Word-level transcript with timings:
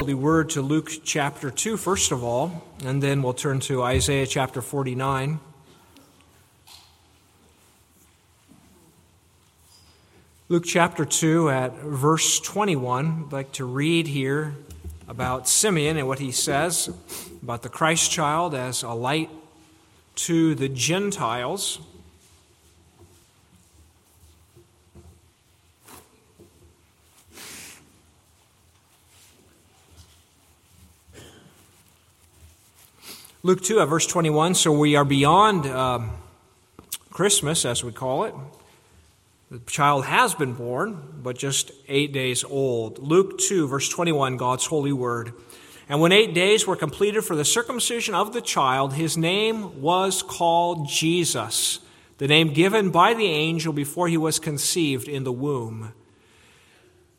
Holy 0.00 0.12
Word 0.12 0.50
to 0.50 0.60
Luke 0.60 0.90
chapter 1.04 1.52
2, 1.52 1.76
first 1.76 2.10
of 2.10 2.24
all, 2.24 2.64
and 2.84 3.00
then 3.00 3.22
we'll 3.22 3.32
turn 3.32 3.60
to 3.60 3.84
Isaiah 3.84 4.26
chapter 4.26 4.60
49. 4.60 5.38
Luke 10.48 10.64
chapter 10.66 11.04
2 11.04 11.48
at 11.48 11.74
verse 11.74 12.40
21. 12.40 13.26
I'd 13.26 13.32
like 13.32 13.52
to 13.52 13.64
read 13.64 14.08
here 14.08 14.56
about 15.06 15.48
Simeon 15.48 15.96
and 15.96 16.08
what 16.08 16.18
he 16.18 16.32
says 16.32 16.90
about 17.40 17.62
the 17.62 17.68
Christ 17.68 18.10
child 18.10 18.52
as 18.52 18.82
a 18.82 18.90
light 18.90 19.30
to 20.16 20.56
the 20.56 20.68
Gentiles. 20.68 21.78
Luke 33.44 33.60
2 33.60 33.78
at 33.80 33.88
verse 33.88 34.06
21. 34.06 34.54
So 34.54 34.72
we 34.72 34.96
are 34.96 35.04
beyond 35.04 35.66
uh, 35.66 36.00
Christmas, 37.10 37.66
as 37.66 37.84
we 37.84 37.92
call 37.92 38.24
it. 38.24 38.34
The 39.50 39.58
child 39.70 40.06
has 40.06 40.34
been 40.34 40.54
born, 40.54 41.20
but 41.22 41.36
just 41.36 41.70
eight 41.86 42.14
days 42.14 42.42
old. 42.42 42.98
Luke 43.00 43.38
2, 43.38 43.68
verse 43.68 43.90
21, 43.90 44.38
God's 44.38 44.64
holy 44.64 44.94
word. 44.94 45.34
And 45.90 46.00
when 46.00 46.10
eight 46.10 46.32
days 46.32 46.66
were 46.66 46.74
completed 46.74 47.22
for 47.22 47.36
the 47.36 47.44
circumcision 47.44 48.14
of 48.14 48.32
the 48.32 48.40
child, 48.40 48.94
his 48.94 49.18
name 49.18 49.82
was 49.82 50.22
called 50.22 50.88
Jesus, 50.88 51.80
the 52.16 52.26
name 52.26 52.54
given 52.54 52.88
by 52.88 53.12
the 53.12 53.26
angel 53.26 53.74
before 53.74 54.08
he 54.08 54.16
was 54.16 54.38
conceived 54.38 55.06
in 55.06 55.24
the 55.24 55.32
womb. 55.32 55.92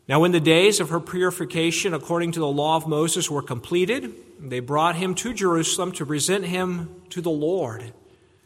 Now, 0.08 0.20
when 0.20 0.30
the 0.30 0.40
days 0.40 0.78
of 0.78 0.90
her 0.90 1.00
purification 1.00 1.92
according 1.92 2.32
to 2.32 2.40
the 2.40 2.46
law 2.46 2.76
of 2.76 2.86
Moses 2.86 3.28
were 3.28 3.42
completed, 3.42 4.14
they 4.38 4.60
brought 4.60 4.96
him 4.96 5.14
to 5.16 5.34
Jerusalem 5.34 5.90
to 5.92 6.06
present 6.06 6.44
him 6.44 7.02
to 7.10 7.20
the 7.20 7.30
Lord. 7.30 7.92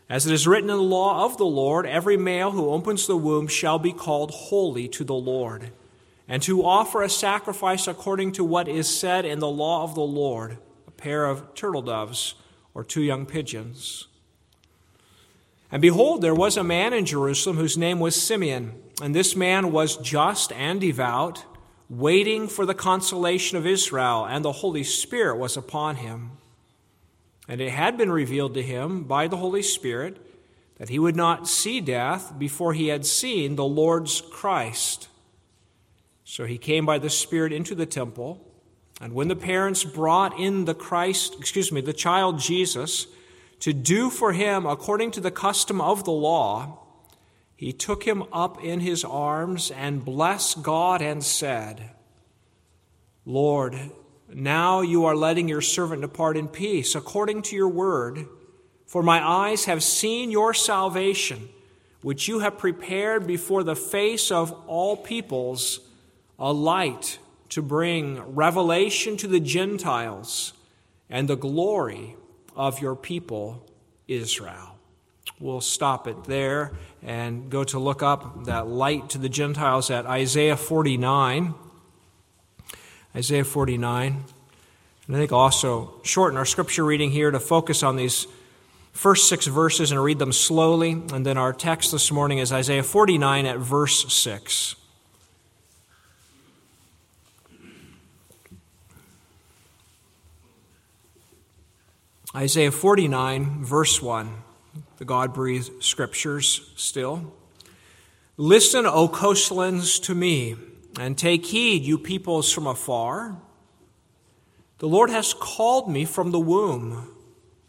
As 0.08 0.27
it 0.27 0.33
is 0.33 0.47
written 0.47 0.70
in 0.70 0.77
the 0.77 0.83
law 0.83 1.27
of 1.27 1.36
the 1.36 1.44
Lord, 1.44 1.86
every 1.86 2.17
male 2.17 2.50
who 2.50 2.70
opens 2.70 3.06
the 3.06 3.17
womb 3.17 3.47
shall 3.47 3.78
be 3.78 3.92
called 3.92 4.30
holy 4.30 4.89
to 4.89 5.05
the 5.05 5.14
Lord, 5.14 5.70
and 6.27 6.42
to 6.44 6.64
offer 6.64 7.02
a 7.02 7.11
sacrifice 7.11 7.86
according 7.86 8.33
to 8.33 8.45
what 8.45 8.67
is 8.67 8.89
said 8.89 9.27
in 9.27 9.39
the 9.39 9.48
law 9.48 9.84
of 9.84 9.95
the 9.95 10.00
Lord 10.00 10.58
a 10.86 10.91
pair 10.91 11.27
of 11.27 11.55
turtle 11.55 11.83
doves 11.83 12.34
or 12.72 12.83
two 12.83 13.02
young 13.02 13.27
pigeons. 13.27 14.08
And 15.70 15.83
behold, 15.83 16.22
there 16.22 16.34
was 16.34 16.56
a 16.56 16.64
man 16.64 16.92
in 16.92 17.05
Jerusalem 17.05 17.56
whose 17.56 17.78
name 17.78 18.00
was 18.00 18.20
Simeon, 18.20 18.72
and 19.00 19.14
this 19.14 19.36
man 19.36 19.70
was 19.70 19.97
just 19.97 20.52
and 20.52 20.80
devout 20.80 21.45
waiting 21.91 22.46
for 22.46 22.64
the 22.64 22.74
consolation 22.74 23.58
of 23.58 23.66
Israel, 23.66 24.24
and 24.24 24.44
the 24.44 24.52
Holy 24.52 24.84
Spirit 24.84 25.36
was 25.36 25.56
upon 25.56 25.96
him. 25.96 26.30
And 27.48 27.60
it 27.60 27.70
had 27.70 27.98
been 27.98 28.12
revealed 28.12 28.55
to 28.55 28.62
him 28.62 29.02
by 29.02 29.27
the 29.27 29.36
Holy 29.36 29.62
Spirit 29.62 30.24
that 30.78 30.88
he 30.88 31.00
would 31.00 31.16
not 31.16 31.48
see 31.48 31.80
death 31.80 32.33
before 32.38 32.72
he 32.72 32.88
had 32.88 33.05
seen 33.05 33.56
the 33.56 33.64
Lord's 33.64 34.20
Christ. 34.20 35.08
So 36.24 36.46
he 36.46 36.58
came 36.58 36.86
by 36.86 36.98
the 36.98 37.11
Spirit 37.11 37.52
into 37.52 37.74
the 37.74 37.86
temple, 37.86 38.46
and 39.00 39.12
when 39.12 39.27
the 39.27 39.34
parents 39.34 39.83
brought 39.83 40.38
in 40.38 40.66
the 40.66 40.74
Christ, 40.74 41.34
excuse 41.38 41.72
me, 41.72 41.80
the 41.80 41.92
child 41.92 42.38
Jesus, 42.38 43.08
to 43.58 43.72
do 43.72 44.11
for 44.11 44.33
him 44.33 44.64
according 44.64 45.11
to 45.12 45.20
the 45.20 45.33
custom 45.33 45.80
of 45.80 46.05
the 46.05 46.12
law, 46.12 46.78
he 47.61 47.75
took 47.75 48.05
him 48.05 48.25
up 48.33 48.64
in 48.64 48.80
his 48.80 49.05
arms 49.05 49.70
and 49.70 50.03
blessed 50.03 50.62
God 50.62 51.03
and 51.03 51.22
said, 51.22 51.91
Lord, 53.27 53.78
now 54.33 54.80
you 54.80 55.05
are 55.05 55.14
letting 55.14 55.47
your 55.47 55.61
servant 55.61 56.00
depart 56.00 56.39
in 56.39 56.48
peace, 56.48 56.94
according 56.94 57.42
to 57.42 57.56
your 57.56 57.69
word. 57.69 58.25
For 58.86 59.02
my 59.02 59.22
eyes 59.22 59.67
have 59.67 59.83
seen 59.83 60.30
your 60.30 60.55
salvation, 60.55 61.50
which 62.00 62.28
you 62.28 62.39
have 62.39 62.57
prepared 62.57 63.27
before 63.27 63.62
the 63.62 63.77
face 63.77 64.30
of 64.30 64.52
all 64.67 64.96
peoples, 64.96 65.80
a 66.39 66.55
light 66.55 67.18
to 67.51 67.61
bring 67.61 68.23
revelation 68.35 69.18
to 69.18 69.29
the 69.29 69.39
Gentiles 69.39 70.55
and 71.11 71.29
the 71.29 71.36
glory 71.36 72.17
of 72.56 72.80
your 72.80 72.96
people 72.96 73.67
Israel. 74.08 74.79
We'll 75.39 75.61
stop 75.61 76.06
it 76.06 76.24
there 76.24 76.73
and 77.02 77.50
go 77.50 77.64
to 77.64 77.78
look 77.78 78.02
up 78.02 78.44
that 78.44 78.66
light 78.66 79.11
to 79.11 79.18
the 79.18 79.28
Gentiles 79.28 79.90
at 79.90 80.06
Isaiah 80.06 80.56
49. 80.56 81.55
Isaiah 83.14 83.44
49. 83.44 84.24
And 85.06 85.16
I 85.16 85.18
think 85.18 85.33
also 85.33 85.94
shorten 86.02 86.36
our 86.36 86.44
scripture 86.44 86.84
reading 86.84 87.11
here 87.11 87.30
to 87.30 87.40
focus 87.40 87.83
on 87.83 87.96
these 87.96 88.27
first 88.92 89.28
six 89.28 89.46
verses 89.46 89.90
and 89.90 90.02
read 90.02 90.18
them 90.18 90.33
slowly. 90.33 90.92
And 90.92 91.24
then 91.24 91.38
our 91.38 91.52
text 91.52 91.90
this 91.90 92.12
morning 92.12 92.38
is 92.38 92.52
Isaiah 92.52 92.83
49 92.83 93.46
at 93.46 93.58
verse 93.58 94.12
6. 94.12 94.77
Isaiah 102.36 102.70
49, 102.70 103.64
verse 103.64 104.00
1 104.00 104.49
the 105.00 105.06
God 105.06 105.33
breathed 105.33 105.83
scriptures 105.83 106.72
still. 106.77 107.33
Listen, 108.36 108.84
O 108.84 109.08
coastlands, 109.08 109.98
to 110.00 110.14
me, 110.14 110.56
and 110.98 111.16
take 111.16 111.46
heed, 111.46 111.83
you 111.84 111.96
peoples 111.96 112.52
from 112.52 112.66
afar. 112.66 113.38
The 114.77 114.88
Lord 114.88 115.08
has 115.08 115.33
called 115.33 115.90
me 115.90 116.05
from 116.05 116.33
the 116.33 116.38
womb. 116.38 117.14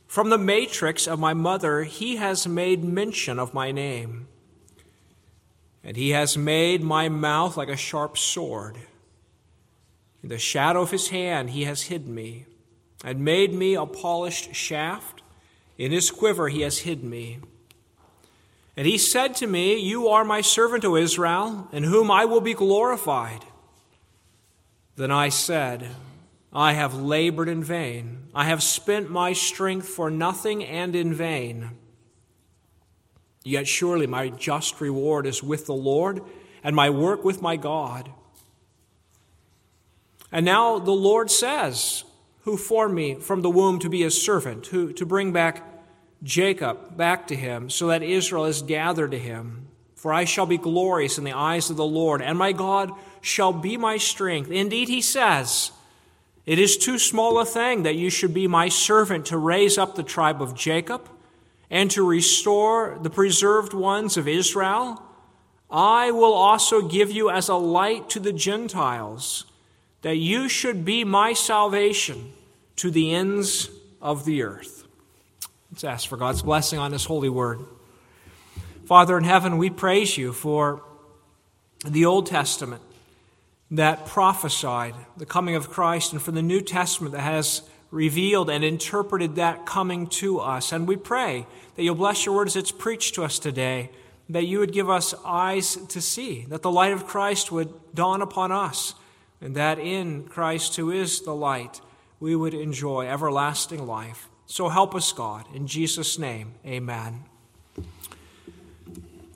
From 0.07 0.29
the 0.29 0.37
matrix 0.37 1.07
of 1.07 1.19
my 1.19 1.33
mother, 1.33 1.83
he 1.83 2.17
has 2.17 2.45
made 2.45 2.83
mention 2.83 3.39
of 3.39 3.53
my 3.53 3.71
name. 3.71 4.27
And 5.85 5.95
he 5.95 6.09
has 6.09 6.37
made 6.37 6.83
my 6.83 7.07
mouth 7.07 7.55
like 7.55 7.69
a 7.69 7.77
sharp 7.77 8.17
sword. 8.17 8.75
In 10.21 10.27
the 10.27 10.37
shadow 10.37 10.81
of 10.81 10.91
his 10.91 11.07
hand, 11.07 11.51
he 11.51 11.63
has 11.63 11.83
hid 11.83 12.09
me, 12.09 12.45
and 13.05 13.23
made 13.23 13.53
me 13.53 13.73
a 13.75 13.85
polished 13.85 14.53
shaft. 14.53 15.20
In 15.81 15.91
his 15.91 16.11
quiver 16.11 16.47
he 16.47 16.61
has 16.61 16.77
hid 16.77 17.03
me. 17.03 17.39
And 18.77 18.85
he 18.85 18.99
said 18.99 19.35
to 19.37 19.47
me, 19.47 19.79
You 19.79 20.09
are 20.09 20.23
my 20.23 20.41
servant, 20.41 20.85
O 20.85 20.95
Israel, 20.95 21.69
in 21.71 21.85
whom 21.85 22.11
I 22.11 22.23
will 22.25 22.39
be 22.39 22.53
glorified. 22.53 23.43
Then 24.95 25.09
I 25.09 25.29
said, 25.29 25.87
I 26.53 26.73
have 26.73 26.93
labored 26.93 27.49
in 27.49 27.63
vain. 27.63 28.27
I 28.35 28.43
have 28.43 28.61
spent 28.61 29.09
my 29.09 29.33
strength 29.33 29.89
for 29.89 30.11
nothing 30.11 30.63
and 30.63 30.95
in 30.95 31.15
vain. 31.15 31.71
Yet 33.43 33.67
surely 33.67 34.05
my 34.05 34.29
just 34.29 34.81
reward 34.81 35.25
is 35.25 35.41
with 35.41 35.65
the 35.65 35.73
Lord, 35.73 36.21
and 36.63 36.75
my 36.75 36.91
work 36.91 37.23
with 37.23 37.41
my 37.41 37.55
God. 37.55 38.11
And 40.31 40.45
now 40.45 40.77
the 40.77 40.91
Lord 40.91 41.31
says, 41.31 42.03
Who 42.41 42.57
formed 42.57 42.95
me 42.95 43.15
from 43.15 43.41
the 43.41 43.49
womb 43.49 43.79
to 43.79 43.89
be 43.89 44.01
his 44.01 44.21
servant, 44.21 44.67
who 44.67 44.91
to 44.93 45.05
bring 45.05 45.31
back 45.31 45.63
Jacob 46.23 46.97
back 46.97 47.27
to 47.27 47.35
him, 47.35 47.69
so 47.69 47.87
that 47.87 48.03
Israel 48.03 48.45
is 48.45 48.61
gathered 48.61 49.11
to 49.11 49.19
him. 49.19 49.67
For 49.95 50.11
I 50.11 50.25
shall 50.25 50.47
be 50.47 50.57
glorious 50.57 51.17
in 51.17 51.23
the 51.23 51.31
eyes 51.31 51.69
of 51.69 51.77
the 51.77 51.85
Lord, 51.85 52.21
and 52.21 52.37
my 52.37 52.51
God 52.53 52.91
shall 53.21 53.53
be 53.53 53.77
my 53.77 53.97
strength. 53.97 54.49
Indeed, 54.49 54.89
he 54.89 55.01
says, 55.01 55.71
It 56.45 56.57
is 56.57 56.77
too 56.77 56.97
small 56.97 57.39
a 57.39 57.45
thing 57.45 57.83
that 57.83 57.95
you 57.95 58.09
should 58.09 58.33
be 58.33 58.47
my 58.47 58.69
servant 58.69 59.27
to 59.27 59.37
raise 59.37 59.77
up 59.77 59.95
the 59.95 60.03
tribe 60.03 60.41
of 60.41 60.55
Jacob 60.55 61.07
and 61.69 61.89
to 61.91 62.03
restore 62.03 62.97
the 63.01 63.09
preserved 63.09 63.73
ones 63.73 64.17
of 64.17 64.27
Israel. 64.27 65.01
I 65.69 66.11
will 66.11 66.33
also 66.33 66.81
give 66.81 67.11
you 67.11 67.29
as 67.29 67.47
a 67.47 67.55
light 67.55 68.09
to 68.09 68.19
the 68.19 68.33
Gentiles, 68.33 69.45
that 70.01 70.17
you 70.17 70.49
should 70.49 70.83
be 70.83 71.03
my 71.03 71.33
salvation 71.33 72.33
to 72.77 72.91
the 72.91 73.13
ends 73.13 73.69
of 74.01 74.25
the 74.25 74.43
earth. 74.43 74.85
Let's 75.71 75.83
ask 75.83 76.09
for 76.09 76.17
God's 76.17 76.41
blessing 76.41 76.79
on 76.79 76.91
His 76.91 77.05
holy 77.05 77.29
word. 77.29 77.59
Father 78.85 79.17
in 79.17 79.23
heaven, 79.23 79.57
we 79.57 79.69
praise 79.69 80.17
you 80.17 80.33
for 80.33 80.83
the 81.85 82.05
Old 82.05 82.25
Testament 82.25 82.81
that 83.69 84.05
prophesied 84.05 84.95
the 85.15 85.25
coming 85.25 85.55
of 85.55 85.69
Christ 85.69 86.11
and 86.11 86.21
for 86.21 86.31
the 86.31 86.41
New 86.41 86.61
Testament 86.61 87.13
that 87.13 87.21
has 87.21 87.61
revealed 87.89 88.49
and 88.49 88.63
interpreted 88.63 89.35
that 89.35 89.65
coming 89.65 90.07
to 90.07 90.39
us. 90.39 90.71
And 90.71 90.87
we 90.87 90.97
pray 90.97 91.45
that 91.75 91.83
you'll 91.83 91.95
bless 91.95 92.25
your 92.25 92.35
word 92.35 92.47
as 92.47 92.55
it's 92.55 92.71
preached 92.71 93.15
to 93.15 93.23
us 93.23 93.39
today, 93.39 93.89
that 94.29 94.45
you 94.45 94.59
would 94.59 94.73
give 94.73 94.89
us 94.89 95.13
eyes 95.25 95.75
to 95.75 96.01
see, 96.01 96.45
that 96.49 96.61
the 96.61 96.71
light 96.71 96.91
of 96.91 97.07
Christ 97.07 97.51
would 97.51 97.73
dawn 97.93 98.21
upon 98.21 98.51
us, 98.51 98.95
and 99.41 99.55
that 99.55 99.79
in 99.79 100.23
Christ, 100.23 100.75
who 100.75 100.91
is 100.91 101.21
the 101.21 101.35
light, 101.35 101.81
we 102.19 102.35
would 102.35 102.53
enjoy 102.53 103.07
everlasting 103.07 103.87
life. 103.87 104.29
So 104.45 104.69
help 104.69 104.93
us, 104.95 105.11
God. 105.11 105.45
In 105.55 105.65
Jesus' 105.65 106.19
name, 106.19 106.53
amen. 106.65 107.23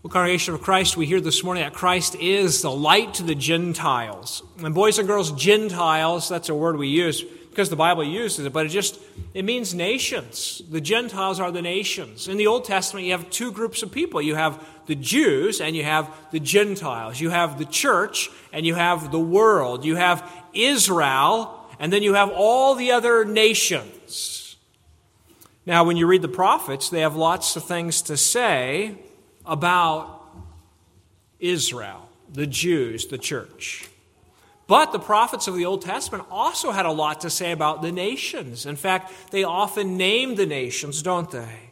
Well, 0.03 0.11
congregation 0.11 0.53
of 0.53 0.61
Christ, 0.61 0.95
we 0.95 1.07
hear 1.07 1.19
this 1.19 1.43
morning 1.43 1.63
that 1.63 1.73
Christ 1.73 2.15
is 2.15 2.61
the 2.61 2.69
light 2.69 3.15
to 3.15 3.23
the 3.23 3.33
Gentiles. 3.33 4.43
And 4.59 4.75
boys 4.75 4.99
and 4.99 5.07
girls, 5.07 5.31
Gentiles, 5.31 6.29
that's 6.29 6.49
a 6.49 6.53
word 6.53 6.77
we 6.77 6.89
use 6.89 7.23
because 7.55 7.69
the 7.69 7.77
Bible 7.77 8.03
uses 8.03 8.45
it, 8.45 8.51
but 8.51 8.65
it 8.65 8.69
just 8.69 8.99
it 9.33 9.45
means 9.45 9.73
nations. 9.73 10.61
The 10.69 10.81
Gentiles 10.81 11.39
are 11.39 11.53
the 11.53 11.61
nations. 11.61 12.27
In 12.27 12.35
the 12.35 12.47
Old 12.47 12.65
Testament, 12.65 13.05
you 13.05 13.13
have 13.13 13.29
two 13.29 13.49
groups 13.49 13.81
of 13.81 13.93
people. 13.93 14.21
You 14.21 14.35
have 14.35 14.61
the 14.87 14.95
Jews 14.95 15.61
and 15.61 15.73
you 15.73 15.85
have 15.85 16.13
the 16.31 16.41
Gentiles. 16.41 17.21
You 17.21 17.29
have 17.29 17.57
the 17.57 17.63
church 17.63 18.29
and 18.51 18.65
you 18.65 18.75
have 18.75 19.09
the 19.09 19.21
world. 19.21 19.85
You 19.85 19.95
have 19.95 20.29
Israel 20.53 21.65
and 21.79 21.93
then 21.93 22.03
you 22.03 22.15
have 22.15 22.29
all 22.29 22.75
the 22.75 22.91
other 22.91 23.23
nations. 23.23 24.57
Now, 25.65 25.85
when 25.85 25.95
you 25.95 26.07
read 26.07 26.23
the 26.23 26.27
prophets, 26.27 26.89
they 26.89 26.99
have 26.99 27.15
lots 27.15 27.55
of 27.55 27.63
things 27.63 28.01
to 28.03 28.17
say 28.17 28.97
about 29.45 30.27
Israel, 31.39 32.09
the 32.33 32.47
Jews, 32.47 33.07
the 33.07 33.17
church. 33.17 33.87
But 34.67 34.91
the 34.91 34.99
prophets 34.99 35.47
of 35.47 35.55
the 35.55 35.65
Old 35.65 35.83
Testament 35.83 36.25
also 36.31 36.71
had 36.71 36.85
a 36.85 36.91
lot 36.91 37.21
to 37.21 37.29
say 37.29 37.51
about 37.51 37.81
the 37.81 37.91
nations. 37.91 38.65
In 38.65 38.75
fact, 38.75 39.11
they 39.31 39.43
often 39.43 39.95
name 39.97 40.35
the 40.35 40.45
nations, 40.45 41.03
don't 41.03 41.29
they? 41.29 41.69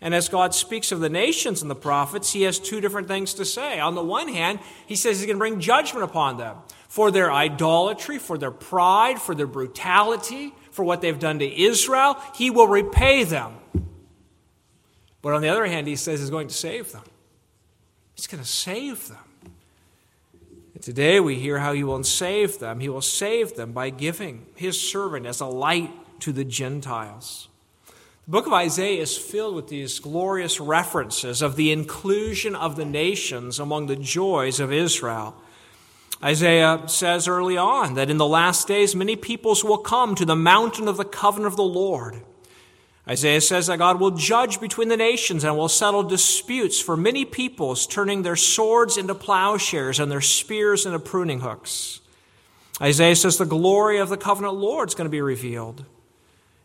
And 0.00 0.14
as 0.14 0.28
God 0.28 0.52
speaks 0.52 0.90
of 0.90 1.00
the 1.00 1.08
nations 1.08 1.62
and 1.62 1.70
the 1.70 1.76
prophets, 1.76 2.32
he 2.32 2.42
has 2.42 2.58
two 2.58 2.80
different 2.80 3.06
things 3.06 3.34
to 3.34 3.44
say. 3.44 3.78
On 3.78 3.94
the 3.94 4.02
one 4.02 4.28
hand, 4.28 4.58
he 4.86 4.96
says 4.96 5.18
he's 5.18 5.26
going 5.26 5.36
to 5.36 5.38
bring 5.38 5.60
judgment 5.60 6.04
upon 6.04 6.38
them 6.38 6.56
for 6.88 7.10
their 7.10 7.32
idolatry, 7.32 8.18
for 8.18 8.36
their 8.36 8.50
pride, 8.50 9.20
for 9.20 9.34
their 9.34 9.46
brutality, 9.46 10.52
for 10.72 10.84
what 10.84 11.00
they've 11.00 11.18
done 11.18 11.38
to 11.38 11.62
Israel. 11.62 12.16
He 12.34 12.50
will 12.50 12.66
repay 12.66 13.24
them. 13.24 13.54
But 15.22 15.34
on 15.34 15.40
the 15.40 15.48
other 15.48 15.66
hand, 15.66 15.86
he 15.86 15.94
says 15.94 16.18
he's 16.18 16.30
going 16.30 16.48
to 16.48 16.54
save 16.54 16.90
them. 16.90 17.04
He's 18.16 18.26
going 18.26 18.42
to 18.42 18.48
save 18.48 19.08
them. 19.08 19.18
Today 20.82 21.20
we 21.20 21.36
hear 21.38 21.60
how 21.60 21.74
he 21.74 21.84
will 21.84 22.02
save 22.02 22.58
them. 22.58 22.80
He 22.80 22.88
will 22.88 23.00
save 23.00 23.54
them 23.54 23.70
by 23.70 23.90
giving 23.90 24.46
his 24.56 24.80
servant 24.80 25.26
as 25.26 25.40
a 25.40 25.46
light 25.46 25.92
to 26.18 26.32
the 26.32 26.44
Gentiles. 26.44 27.46
The 28.24 28.32
book 28.32 28.48
of 28.48 28.52
Isaiah 28.52 29.00
is 29.00 29.16
filled 29.16 29.54
with 29.54 29.68
these 29.68 30.00
glorious 30.00 30.58
references 30.58 31.40
of 31.40 31.54
the 31.54 31.70
inclusion 31.70 32.56
of 32.56 32.74
the 32.74 32.84
nations 32.84 33.60
among 33.60 33.86
the 33.86 33.94
joys 33.94 34.58
of 34.58 34.72
Israel. 34.72 35.36
Isaiah 36.20 36.82
says 36.88 37.28
early 37.28 37.56
on 37.56 37.94
that 37.94 38.10
in 38.10 38.16
the 38.16 38.26
last 38.26 38.66
days 38.66 38.96
many 38.96 39.14
peoples 39.14 39.62
will 39.62 39.78
come 39.78 40.16
to 40.16 40.24
the 40.24 40.34
mountain 40.34 40.88
of 40.88 40.96
the 40.96 41.04
covenant 41.04 41.46
of 41.46 41.56
the 41.56 41.62
Lord 41.62 42.22
Isaiah 43.08 43.40
says 43.40 43.66
that 43.66 43.78
God 43.78 43.98
will 43.98 44.12
judge 44.12 44.60
between 44.60 44.88
the 44.88 44.96
nations 44.96 45.42
and 45.42 45.56
will 45.56 45.68
settle 45.68 46.04
disputes 46.04 46.80
for 46.80 46.96
many 46.96 47.24
peoples, 47.24 47.86
turning 47.86 48.22
their 48.22 48.36
swords 48.36 48.96
into 48.96 49.14
plowshares 49.14 49.98
and 49.98 50.10
their 50.10 50.20
spears 50.20 50.86
into 50.86 51.00
pruning 51.00 51.40
hooks. 51.40 52.00
Isaiah 52.80 53.16
says 53.16 53.38
the 53.38 53.44
glory 53.44 53.98
of 53.98 54.08
the 54.08 54.16
covenant 54.16 54.54
Lord 54.54 54.88
is 54.88 54.94
going 54.94 55.06
to 55.06 55.10
be 55.10 55.20
revealed, 55.20 55.84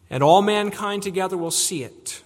and 0.09 0.23
all 0.23 0.41
mankind 0.43 1.01
together 1.03 1.37
will 1.37 1.51
see 1.51 1.83
it. 1.83 2.21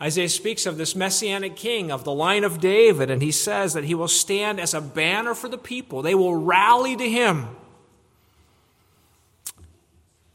Isaiah 0.00 0.28
speaks 0.28 0.66
of 0.66 0.76
this 0.76 0.94
messianic 0.94 1.56
king 1.56 1.90
of 1.90 2.04
the 2.04 2.12
line 2.12 2.44
of 2.44 2.60
David, 2.60 3.10
and 3.10 3.22
he 3.22 3.32
says 3.32 3.72
that 3.72 3.84
he 3.84 3.94
will 3.94 4.08
stand 4.08 4.60
as 4.60 4.74
a 4.74 4.80
banner 4.80 5.34
for 5.34 5.48
the 5.48 5.58
people. 5.58 6.02
They 6.02 6.14
will 6.14 6.36
rally 6.36 6.94
to 6.96 7.08
him. 7.08 7.48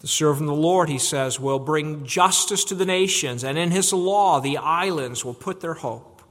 The 0.01 0.07
servant 0.07 0.49
of 0.49 0.55
the 0.55 0.61
Lord, 0.61 0.89
he 0.89 0.97
says, 0.97 1.39
will 1.39 1.59
bring 1.59 2.05
justice 2.05 2.63
to 2.65 2.75
the 2.75 2.85
nations, 2.85 3.43
and 3.43 3.57
in 3.57 3.69
his 3.69 3.93
law 3.93 4.39
the 4.39 4.57
islands 4.57 5.23
will 5.23 5.35
put 5.35 5.61
their 5.61 5.75
hope. 5.75 6.23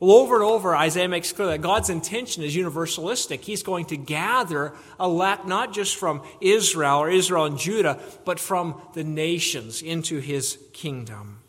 Well, 0.00 0.12
over 0.12 0.36
and 0.36 0.44
over, 0.44 0.74
Isaiah 0.74 1.08
makes 1.08 1.30
clear 1.30 1.48
that 1.48 1.60
God's 1.60 1.90
intention 1.90 2.42
is 2.42 2.56
universalistic. 2.56 3.42
He's 3.42 3.62
going 3.62 3.84
to 3.86 3.98
gather 3.98 4.72
elect 4.98 5.46
not 5.46 5.74
just 5.74 5.96
from 5.96 6.22
Israel 6.40 7.00
or 7.00 7.10
Israel 7.10 7.44
and 7.44 7.58
Judah, 7.58 8.00
but 8.24 8.40
from 8.40 8.80
the 8.94 9.04
nations 9.04 9.82
into 9.82 10.20
his 10.20 10.58
kingdom. 10.72 11.40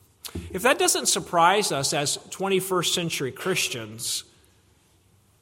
If 0.52 0.64
that 0.64 0.78
doesn't 0.78 1.06
surprise 1.06 1.72
us 1.72 1.94
as 1.94 2.18
21st 2.18 2.94
century 2.94 3.32
Christians, 3.32 4.26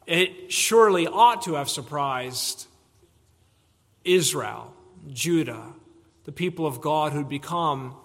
it 0.05 0.51
surely 0.51 1.07
ought 1.07 1.41
to 1.43 1.55
have 1.55 1.69
surprised 1.69 2.67
Israel, 4.03 4.71
Judah, 5.11 5.73
the 6.25 6.31
people 6.31 6.65
of 6.65 6.81
God 6.81 7.13
who'd 7.13 7.29
become, 7.29 7.95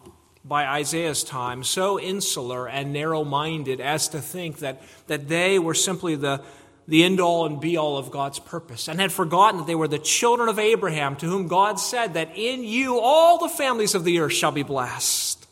by 0.44 0.66
Isaiah's 0.66 1.24
time, 1.24 1.64
so 1.64 1.98
insular 1.98 2.68
and 2.68 2.92
narrow 2.92 3.24
minded 3.24 3.80
as 3.80 4.08
to 4.08 4.20
think 4.20 4.58
that, 4.58 4.82
that 5.06 5.28
they 5.28 5.58
were 5.58 5.74
simply 5.74 6.14
the, 6.16 6.42
the 6.86 7.02
end 7.02 7.20
all 7.20 7.46
and 7.46 7.60
be 7.60 7.76
all 7.76 7.96
of 7.96 8.10
God's 8.10 8.38
purpose, 8.38 8.88
and 8.88 9.00
had 9.00 9.12
forgotten 9.12 9.58
that 9.58 9.66
they 9.66 9.74
were 9.74 9.88
the 9.88 9.98
children 9.98 10.48
of 10.48 10.58
Abraham, 10.58 11.16
to 11.16 11.26
whom 11.26 11.48
God 11.48 11.80
said 11.80 12.14
that 12.14 12.36
in 12.36 12.62
you 12.64 12.98
all 12.98 13.38
the 13.38 13.48
families 13.48 13.94
of 13.94 14.04
the 14.04 14.18
earth 14.20 14.32
shall 14.32 14.52
be 14.52 14.62
blessed. 14.62 15.46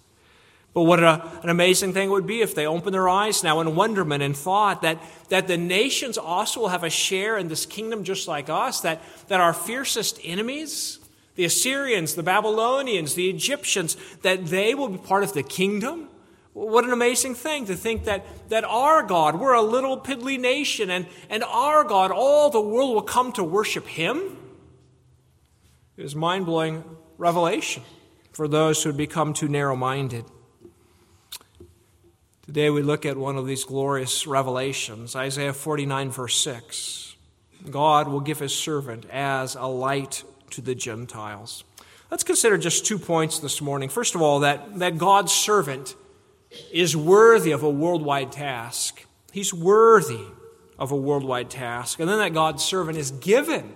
But 0.75 0.85
what 0.85 1.03
a, 1.03 1.31
an 1.43 1.51
amazing 1.51 1.93
thing 1.93 2.09
it 2.09 2.13
would 2.13 2.27
be 2.27 2.41
if 2.41 2.55
they 2.55 2.67
opened 2.67 2.95
their 2.95 3.09
eyes 3.09 3.43
now 3.43 3.61
in 3.61 3.77
wonderment 3.77 4.23
and 4.23 4.35
thought 4.35 4.83
that, 4.83 5.03
that 5.29 5.47
the 5.47 5.59
nations 5.59 6.17
also 6.17 6.61
will 6.61 6.69
have 6.69 6.85
a 6.85 6.91
share 6.91 7.37
in 7.37 7.49
this 7.49 7.67
kingdom 7.67 8.05
just 8.05 8.27
like 8.27 8.49
us, 8.49 8.81
that, 8.81 9.03
that 9.29 9.41
our 9.41 9.53
fiercest 9.53 10.19
enemies, 10.25 10.99
the 11.35 11.45
Assyrians, 11.45 12.15
the 12.15 12.23
Babylonians, 12.23 13.15
the 13.15 13.31
Egyptians, 13.31 13.97
that 14.23 14.47
they 14.47 14.75
will 14.75 14.89
be 14.89 14.99
part 14.99 15.25
of 15.25 15.33
the 15.33 15.43
kingdom. 15.43 16.09
What 16.53 16.85
an 16.85 16.93
amazing 16.93 17.35
thing 17.35 17.67
to 17.67 17.75
think 17.75 18.05
that, 18.05 18.27
that 18.51 18.65
our 18.65 19.03
God, 19.03 19.41
we're 19.41 19.55
a 19.55 19.63
little 19.63 19.99
piddly 19.99 20.39
nation, 20.39 20.91
and, 20.91 21.07
and 21.31 21.43
our 21.45 21.83
God, 21.85 22.11
all 22.11 22.51
the 22.51 22.61
world 22.61 22.95
will 22.95 23.03
come 23.03 23.33
to 23.33 23.45
worship 23.45 23.87
Him. 23.87 24.37
It 25.97 26.05
is 26.05 26.15
mind 26.15 26.45
blowing 26.45 26.85
revelation 27.17 27.83
for 28.33 28.49
those 28.49 28.83
who 28.83 28.91
had 28.91 28.97
become 28.99 29.33
too 29.33 29.49
narrow 29.49 29.77
minded. 29.77 30.27
Today 32.45 32.69
we 32.69 32.83
look 32.83 33.07
at 33.07 33.17
one 33.17 33.37
of 33.37 33.47
these 33.47 33.65
glorious 33.65 34.27
revelations 34.27 35.17
Isaiah 35.17 35.55
49, 35.55 36.11
verse 36.11 36.39
6. 36.41 37.17
God 37.71 38.09
will 38.09 38.21
give 38.21 38.41
His 38.41 38.55
servant 38.55 39.07
as 39.11 39.55
a 39.55 39.67
light 39.67 40.25
to 40.53 40.61
the 40.61 40.75
Gentiles. 40.75 41.65
Let's 42.11 42.25
consider 42.25 42.59
just 42.59 42.85
two 42.87 42.99
points 42.99 43.39
this 43.39 43.61
morning. 43.61 43.89
First 43.89 44.15
of 44.15 44.23
all, 44.23 44.41
that, 44.41 44.79
that 44.79 44.99
God's 44.99 45.33
servant 45.33 45.95
is 46.71 46.97
worthy 46.97 47.53
of 47.53 47.63
a 47.63 47.71
worldwide 47.71 48.33
task. 48.33 49.07
He's 49.33 49.55
worthy 49.55 50.25
of 50.79 50.91
a 50.91 50.97
worldwide 50.97 51.49
task. 51.49 52.01
And 52.01 52.09
then 52.09 52.19
that 52.19 52.35
God's 52.35 52.63
servant 52.63 52.99
is 52.99 53.11
given 53.11 53.73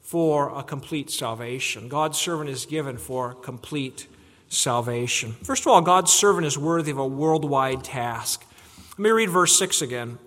for 0.00 0.56
a 0.58 0.62
complete 0.62 1.10
salvation. 1.10 1.88
God's 1.88 2.18
servant 2.18 2.48
is 2.48 2.64
given 2.64 2.96
for 2.96 3.34
complete 3.34 4.06
salvation. 4.48 5.32
First 5.42 5.64
of 5.64 5.66
all, 5.66 5.82
God's 5.82 6.12
servant 6.12 6.46
is 6.46 6.56
worthy 6.56 6.90
of 6.90 6.98
a 6.98 7.06
worldwide 7.06 7.84
task. 7.84 8.46
Let 8.92 8.98
me 8.98 9.10
read 9.10 9.28
verse 9.28 9.58
6 9.58 9.82
again. 9.82 10.18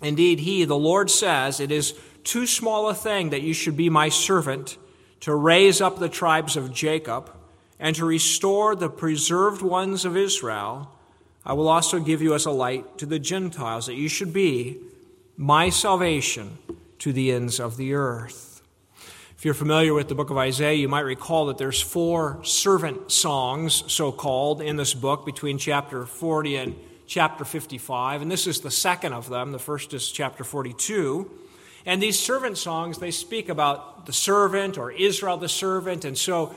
Indeed, 0.00 0.40
he, 0.40 0.64
the 0.64 0.78
Lord 0.78 1.10
says, 1.10 1.60
It 1.60 1.70
is 1.70 1.94
too 2.24 2.46
small 2.46 2.88
a 2.88 2.94
thing 2.94 3.30
that 3.30 3.42
you 3.42 3.52
should 3.52 3.76
be 3.76 3.90
my 3.90 4.08
servant 4.08 4.78
to 5.20 5.34
raise 5.34 5.80
up 5.80 5.98
the 5.98 6.08
tribes 6.08 6.56
of 6.56 6.72
Jacob 6.72 7.32
and 7.78 7.94
to 7.96 8.04
restore 8.04 8.74
the 8.74 8.88
preserved 8.88 9.62
ones 9.62 10.04
of 10.04 10.16
Israel, 10.16 10.90
I 11.44 11.52
will 11.52 11.68
also 11.68 12.00
give 12.00 12.22
you 12.22 12.34
as 12.34 12.46
a 12.46 12.50
light 12.50 12.98
to 12.98 13.06
the 13.06 13.18
Gentiles, 13.18 13.86
that 13.86 13.94
you 13.94 14.08
should 14.08 14.32
be 14.32 14.78
my 15.36 15.68
salvation 15.68 16.58
to 16.98 17.12
the 17.12 17.32
ends 17.32 17.60
of 17.60 17.76
the 17.76 17.94
earth. 17.94 18.62
If 19.36 19.44
you're 19.44 19.54
familiar 19.54 19.92
with 19.92 20.08
the 20.08 20.14
book 20.14 20.30
of 20.30 20.38
Isaiah, 20.38 20.72
you 20.72 20.88
might 20.88 21.00
recall 21.00 21.46
that 21.46 21.58
there's 21.58 21.80
four 21.80 22.42
servant 22.42 23.12
songs, 23.12 23.84
so 23.86 24.10
called, 24.10 24.62
in 24.62 24.76
this 24.76 24.94
book 24.94 25.26
between 25.26 25.58
chapter 25.58 26.06
40 26.06 26.56
and 26.56 26.76
chapter 27.06 27.44
55. 27.44 28.22
And 28.22 28.32
this 28.32 28.46
is 28.46 28.60
the 28.60 28.70
second 28.70 29.12
of 29.12 29.28
them. 29.28 29.52
The 29.52 29.58
first 29.58 29.92
is 29.92 30.10
chapter 30.10 30.42
42. 30.42 31.30
And 31.86 32.02
these 32.02 32.18
servant 32.18 32.58
songs, 32.58 32.98
they 32.98 33.12
speak 33.12 33.48
about 33.48 34.06
the 34.06 34.12
servant 34.12 34.76
or 34.76 34.90
Israel 34.90 35.36
the 35.36 35.48
servant. 35.48 36.04
And 36.04 36.18
so 36.18 36.52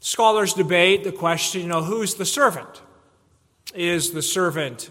scholars 0.00 0.54
debate 0.54 1.04
the 1.04 1.12
question, 1.12 1.60
you 1.60 1.68
know, 1.68 1.82
who's 1.82 2.14
the 2.14 2.24
servant? 2.24 2.80
Is 3.74 4.12
the 4.12 4.22
servant 4.22 4.90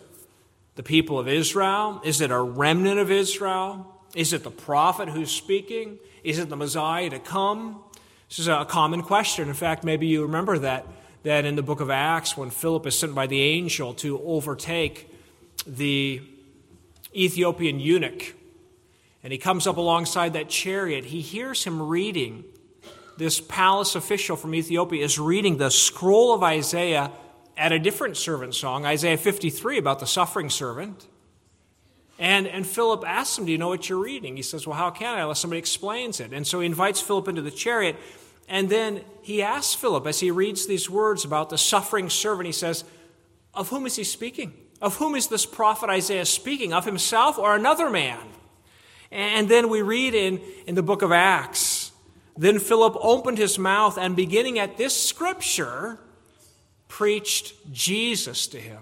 the 0.76 0.84
people 0.84 1.18
of 1.18 1.28
Israel? 1.28 2.00
Is 2.06 2.22
it 2.22 2.30
a 2.30 2.40
remnant 2.40 3.00
of 3.00 3.10
Israel? 3.10 3.92
Is 4.16 4.34
it 4.34 4.44
the 4.44 4.52
prophet 4.52 5.10
who's 5.10 5.32
speaking? 5.32 5.98
Is 6.24 6.38
it 6.38 6.50
the 6.50 6.56
Messiah 6.56 7.10
to 7.10 7.20
come? 7.20 7.82
This 8.30 8.40
is 8.40 8.48
a 8.48 8.66
common 8.66 9.02
question. 9.02 9.48
In 9.48 9.56
fact, 9.56 9.84
maybe 9.84 10.06
you 10.06 10.22
remember 10.22 10.60
that, 10.60 10.86
that 11.24 11.46
in 11.46 11.56
the 11.56 11.64
book 11.64 11.80
of 11.80 11.90
Acts, 11.90 12.38
when 12.38 12.52
Philip 12.52 12.86
is 12.86 12.98
sent 12.98 13.16
by 13.16 13.26
the 13.26 13.42
angel 13.42 13.96
to 13.96 14.22
overtake 14.22 15.12
the 15.66 16.22
Ethiopian 17.16 17.80
eunuch 17.80 18.36
and 19.24 19.34
he 19.34 19.40
comes 19.40 19.68
up 19.68 19.78
alongside 19.78 20.34
that 20.34 20.50
chariot. 20.50 21.06
He 21.06 21.22
hears 21.22 21.64
him 21.64 21.82
reading. 21.82 22.44
This 23.18 23.42
palace 23.42 23.96
official 23.96 24.38
from 24.38 24.56
Ethiopia 24.56 25.04
is 25.04 25.20
reading 25.20 25.58
the 25.58 25.70
scroll 25.70 26.34
of 26.34 26.42
Isaiah 26.42 27.12
at 27.58 27.74
a 27.74 27.80
different 27.80 28.16
servant 28.16 28.56
song, 28.56 28.86
Isaiah 28.86 29.18
53, 29.18 29.78
about 29.78 30.00
the 30.00 30.08
suffering 30.08 30.50
servant. 30.50 31.06
And, 32.18 32.48
and 32.48 32.66
Philip 32.66 33.04
asks 33.06 33.38
him, 33.38 33.46
Do 33.46 33.52
you 33.52 33.58
know 33.58 33.68
what 33.68 33.90
you're 33.90 34.02
reading? 34.02 34.38
He 34.38 34.42
says, 34.42 34.66
Well, 34.66 34.78
how 34.78 34.90
can 34.90 35.18
I 35.18 35.22
unless 35.22 35.40
somebody 35.40 35.60
explains 35.60 36.22
it? 36.22 36.32
And 36.32 36.48
so 36.48 36.62
he 36.62 36.66
invites 36.66 37.02
Philip 37.02 37.28
into 37.28 37.42
the 37.42 37.52
chariot. 37.52 37.98
And 38.48 38.70
then 38.70 39.02
he 39.22 39.42
asks 39.42 39.74
Philip, 39.74 40.08
as 40.08 40.22
he 40.22 40.32
reads 40.32 40.66
these 40.66 40.90
words 40.90 41.24
about 41.24 41.50
the 41.50 41.58
suffering 41.58 42.10
servant, 42.10 42.48
he 42.48 42.52
says, 42.54 42.84
Of 43.54 43.70
whom 43.70 43.86
is 43.86 43.96
he 43.96 44.04
speaking? 44.06 44.54
Of 44.82 44.96
whom 44.98 45.16
is 45.16 45.28
this 45.28 45.46
prophet 45.46 45.90
Isaiah 45.90 46.26
speaking? 46.26 46.74
Of 46.74 46.86
himself 46.86 47.38
or 47.38 47.56
another 47.56 47.90
man? 47.90 48.20
And 49.12 49.50
then 49.50 49.70
we 49.70 49.82
read 49.82 50.14
in, 50.14 50.42
in 50.68 50.76
the 50.76 50.84
book 50.84 51.02
of 51.02 51.12
Acts. 51.12 51.92
Then 52.38 52.60
Philip 52.60 52.96
opened 53.02 53.38
his 53.38 53.58
mouth 53.60 53.98
and, 53.98 54.16
beginning 54.16 54.60
at 54.60 54.78
this 54.78 54.96
scripture, 54.96 56.00
preached 56.88 57.54
Jesus 57.72 58.48
to 58.48 58.60
him. 58.60 58.80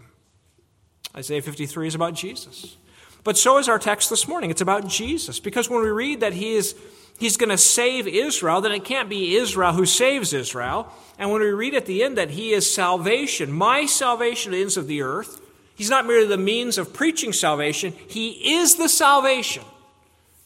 Isaiah 1.15 1.41
53 1.41 1.87
is 1.87 1.95
about 1.95 2.13
Jesus. 2.13 2.77
But 3.23 3.37
so 3.37 3.57
is 3.57 3.67
our 3.67 3.79
text 3.79 4.09
this 4.09 4.27
morning. 4.27 4.51
It's 4.51 4.61
about 4.61 4.87
Jesus. 4.87 5.39
Because 5.39 5.69
when 5.69 5.81
we 5.81 5.89
read 5.89 6.19
that 6.19 6.33
he 6.33 6.53
is 6.53 6.75
he's 7.17 7.37
going 7.37 7.49
to 7.49 7.57
save 7.57 8.07
Israel, 8.07 8.61
then 8.61 8.71
it 8.71 8.85
can't 8.85 9.09
be 9.09 9.35
Israel 9.35 9.73
who 9.73 9.85
saves 9.85 10.33
Israel. 10.33 10.91
And 11.17 11.31
when 11.31 11.41
we 11.41 11.49
read 11.49 11.73
at 11.73 11.85
the 11.85 12.03
end 12.03 12.17
that 12.17 12.29
he 12.29 12.53
is 12.53 12.71
salvation, 12.71 13.51
my 13.51 13.85
salvation 13.85 14.53
ends 14.53 14.77
of 14.77 14.87
the 14.87 15.01
earth, 15.01 15.41
he's 15.75 15.89
not 15.89 16.05
merely 16.05 16.27
the 16.27 16.37
means 16.37 16.77
of 16.77 16.93
preaching 16.93 17.33
salvation, 17.33 17.93
he 18.07 18.55
is 18.55 18.75
the 18.75 18.89
salvation. 18.89 19.63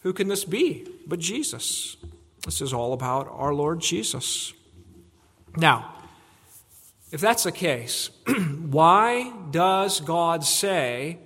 Who 0.02 0.12
can 0.12 0.28
this 0.28 0.44
be 0.44 0.86
but 1.06 1.18
Jesus? 1.18 1.96
This 2.44 2.60
is 2.60 2.72
all 2.72 2.92
about 2.92 3.28
our 3.30 3.54
Lord 3.54 3.80
Jesus. 3.80 4.52
Now, 5.56 5.94
if 7.12 7.20
that's 7.20 7.44
the 7.44 7.52
case, 7.52 8.10
why 8.26 9.32
does 9.50 10.00
God 10.00 10.44
say 10.44 11.18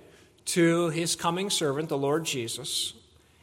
to 0.45 0.89
his 0.89 1.15
coming 1.15 1.49
servant, 1.49 1.89
the 1.89 1.97
Lord 1.97 2.25
Jesus, 2.25 2.93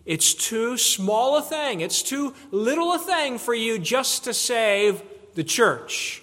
it's 0.04 0.34
too 0.34 0.76
small 0.76 1.36
a 1.36 1.42
thing, 1.42 1.80
it's 1.80 2.02
too 2.02 2.34
little 2.50 2.92
a 2.92 2.98
thing 2.98 3.38
for 3.38 3.54
you 3.54 3.78
just 3.78 4.24
to 4.24 4.34
save 4.34 5.02
the 5.34 5.44
church? 5.44 6.22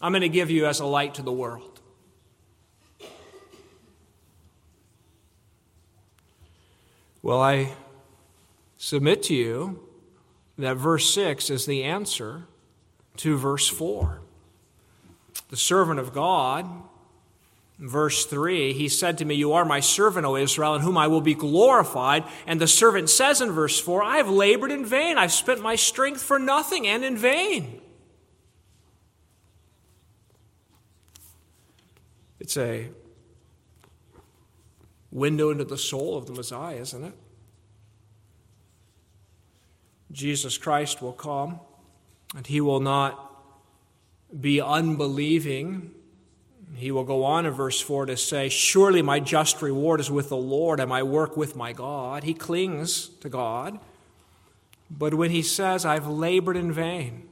I'm 0.00 0.12
going 0.12 0.22
to 0.22 0.28
give 0.28 0.50
you 0.50 0.66
as 0.66 0.80
a 0.80 0.86
light 0.86 1.14
to 1.14 1.22
the 1.22 1.32
world. 1.32 1.80
Well, 7.22 7.40
I 7.40 7.72
submit 8.84 9.22
to 9.22 9.34
you 9.34 9.80
that 10.58 10.76
verse 10.76 11.08
6 11.14 11.48
is 11.48 11.64
the 11.64 11.82
answer 11.82 12.42
to 13.16 13.34
verse 13.38 13.66
4. 13.66 14.20
The 15.48 15.56
servant 15.56 15.98
of 15.98 16.12
God, 16.12 16.66
verse 17.78 18.26
3, 18.26 18.74
he 18.74 18.90
said 18.90 19.16
to 19.18 19.24
me, 19.24 19.36
You 19.36 19.54
are 19.54 19.64
my 19.64 19.80
servant, 19.80 20.26
O 20.26 20.36
Israel, 20.36 20.74
in 20.74 20.82
whom 20.82 20.98
I 20.98 21.06
will 21.06 21.22
be 21.22 21.32
glorified. 21.32 22.24
And 22.46 22.60
the 22.60 22.68
servant 22.68 23.08
says 23.08 23.40
in 23.40 23.52
verse 23.52 23.80
4, 23.80 24.02
I 24.02 24.18
have 24.18 24.28
labored 24.28 24.70
in 24.70 24.84
vain. 24.84 25.16
I've 25.16 25.32
spent 25.32 25.62
my 25.62 25.76
strength 25.76 26.20
for 26.22 26.38
nothing 26.38 26.86
and 26.86 27.02
in 27.02 27.16
vain. 27.16 27.80
It's 32.38 32.58
a 32.58 32.90
window 35.10 35.48
into 35.48 35.64
the 35.64 35.78
soul 35.78 36.18
of 36.18 36.26
the 36.26 36.34
Messiah, 36.34 36.76
isn't 36.76 37.02
it? 37.02 37.14
Jesus 40.14 40.56
Christ 40.56 41.02
will 41.02 41.12
come, 41.12 41.58
and 42.36 42.46
he 42.46 42.60
will 42.60 42.80
not 42.80 43.20
be 44.40 44.60
unbelieving. 44.60 45.90
He 46.76 46.92
will 46.92 47.04
go 47.04 47.24
on 47.24 47.46
in 47.46 47.52
verse 47.52 47.80
4 47.80 48.06
to 48.06 48.16
say, 48.16 48.48
Surely 48.48 49.02
my 49.02 49.18
just 49.18 49.60
reward 49.60 49.98
is 49.98 50.10
with 50.10 50.28
the 50.28 50.36
Lord, 50.36 50.78
and 50.78 50.88
my 50.88 51.02
work 51.02 51.36
with 51.36 51.56
my 51.56 51.72
God. 51.72 52.22
He 52.22 52.32
clings 52.32 53.08
to 53.20 53.28
God. 53.28 53.80
But 54.88 55.14
when 55.14 55.30
he 55.30 55.42
says, 55.42 55.84
I've 55.84 56.06
labored 56.06 56.56
in 56.56 56.72
vain, 56.72 57.28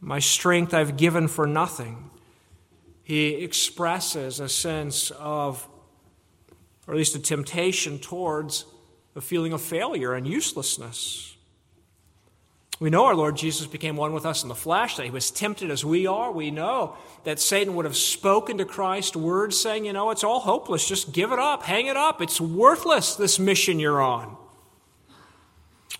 my 0.00 0.18
strength 0.18 0.74
I've 0.74 0.96
given 0.96 1.28
for 1.28 1.46
nothing, 1.46 2.10
he 3.04 3.44
expresses 3.44 4.40
a 4.40 4.48
sense 4.48 5.12
of, 5.12 5.68
or 6.88 6.94
at 6.94 6.98
least 6.98 7.14
a 7.14 7.20
temptation 7.20 8.00
towards 8.00 8.64
a 9.14 9.20
feeling 9.20 9.52
of 9.52 9.60
failure 9.60 10.14
and 10.14 10.26
uselessness. 10.26 11.31
We 12.82 12.90
know 12.90 13.04
our 13.04 13.14
Lord 13.14 13.36
Jesus 13.36 13.68
became 13.68 13.94
one 13.94 14.12
with 14.12 14.26
us 14.26 14.42
in 14.42 14.48
the 14.48 14.56
flesh, 14.56 14.96
that 14.96 15.04
he 15.04 15.10
was 15.12 15.30
tempted 15.30 15.70
as 15.70 15.84
we 15.84 16.08
are. 16.08 16.32
We 16.32 16.50
know 16.50 16.96
that 17.22 17.38
Satan 17.38 17.76
would 17.76 17.84
have 17.84 17.96
spoken 17.96 18.58
to 18.58 18.64
Christ 18.64 19.14
words 19.14 19.56
saying, 19.56 19.84
you 19.84 19.92
know, 19.92 20.10
it's 20.10 20.24
all 20.24 20.40
hopeless. 20.40 20.88
Just 20.88 21.12
give 21.12 21.30
it 21.30 21.38
up, 21.38 21.62
hang 21.62 21.86
it 21.86 21.96
up. 21.96 22.20
It's 22.20 22.40
worthless, 22.40 23.14
this 23.14 23.38
mission 23.38 23.78
you're 23.78 24.02
on. 24.02 24.36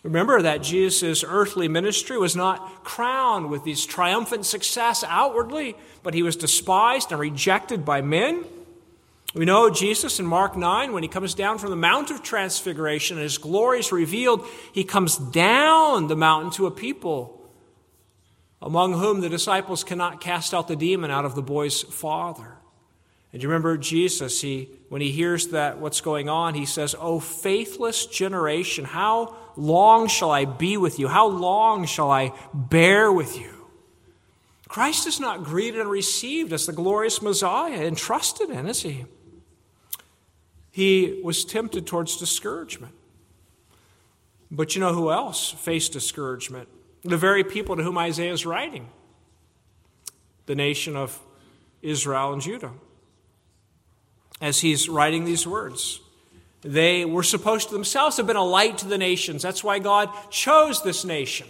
Remember 0.03 0.43
that 0.43 0.65
Jesus' 0.65 1.23
earthly 1.25 1.69
ministry 1.69 2.19
was 2.19 2.35
not 2.35 2.83
crowned 2.83 3.49
with 3.49 3.63
this 3.63 3.87
triumphant 3.87 4.45
success 4.45 5.05
outwardly, 5.07 5.77
but 6.03 6.15
he 6.15 6.25
was 6.25 6.35
despised 6.35 7.13
and 7.13 7.21
rejected 7.21 7.85
by 7.85 8.03
men. 8.03 8.45
We 9.35 9.47
know 9.47 9.71
Jesus 9.71 10.21
in 10.21 10.27
Mark 10.27 10.57
9, 10.57 10.93
when 10.93 11.03
he 11.03 11.09
comes 11.09 11.35
down 11.35 11.57
from 11.57 11.71
the 11.71 11.77
Mount 11.77 12.11
of 12.11 12.23
Transfiguration 12.23 13.17
and 13.17 13.23
his 13.23 13.39
glory 13.39 13.79
is 13.79 13.91
revealed, 13.91 14.47
he 14.73 14.85
comes 14.85 15.17
down 15.17 16.09
the 16.09 16.17
mountain 16.17 16.51
to 16.53 16.67
a 16.67 16.71
people 16.71 17.39
among 18.61 18.93
whom 18.93 19.21
the 19.21 19.31
disciples 19.31 19.85
cannot 19.85 20.21
cast 20.21 20.53
out 20.53 20.69
the 20.69 20.77
demon 20.77 21.11
out 21.11 21.25
of 21.25 21.35
the 21.35 21.43
boy's 21.43 21.83
father. 21.83 22.59
And 23.33 23.43
you 23.43 23.49
remember 23.49 23.79
Jesus, 23.79 24.43
he, 24.43 24.69
when 24.91 25.01
he 25.01 25.11
hears 25.11 25.49
that 25.49 25.79
what's 25.79 26.03
going 26.03 26.29
on, 26.29 26.53
he 26.55 26.67
says, 26.67 26.95
Oh, 26.99 27.19
faithless 27.19 28.05
generation, 28.07 28.85
how 28.85 29.35
long 29.57 30.07
shall 30.09 30.31
I 30.31 30.45
be 30.45 30.77
with 30.77 30.99
you? 30.99 31.09
How 31.09 31.27
long 31.27 31.87
shall 31.87 32.11
I 32.11 32.33
bear 32.53 33.11
with 33.11 33.39
you? 33.39 33.51
Christ 34.69 35.07
is 35.07 35.19
not 35.19 35.45
greeted 35.45 35.81
and 35.81 35.91
received 35.91 36.53
as 36.53 36.67
the 36.67 36.73
glorious 36.73 37.21
Messiah 37.21 37.87
and 37.87 37.97
trusted 37.97 38.51
in, 38.51 38.67
is 38.67 38.83
he? 38.83 39.07
He 40.73 41.21
was 41.23 41.45
tempted 41.45 41.87
towards 41.87 42.17
discouragement. 42.17 42.95
But 44.51 44.75
you 44.75 44.81
know 44.81 44.95
who 44.95 45.13
else 45.13 45.51
faced 45.51 45.93
discouragement? 45.93 46.69
The 47.05 47.17
very 47.17 47.45
people 47.45 47.77
to 47.77 47.83
whom 47.83 47.99
Isaiah 47.99 48.33
is 48.33 48.45
writing 48.45 48.89
the 50.47 50.55
nation 50.55 50.97
of 50.97 51.21
Israel 51.83 52.33
and 52.33 52.43
Judah. 52.43 52.73
As 54.41 54.61
he's 54.61 54.89
writing 54.89 55.25
these 55.25 55.47
words, 55.47 56.01
they 56.63 57.05
were 57.05 57.23
supposed 57.23 57.69
to 57.69 57.75
themselves 57.75 58.17
have 58.17 58.27
been 58.27 58.37
a 58.37 58.45
light 58.45 58.79
to 58.79 58.89
the 58.89 58.99
nations. 58.99 59.43
That's 59.43 59.63
why 59.63 59.79
God 59.79 60.09
chose 60.31 60.83
this 60.83 61.05
nation. 61.05 61.47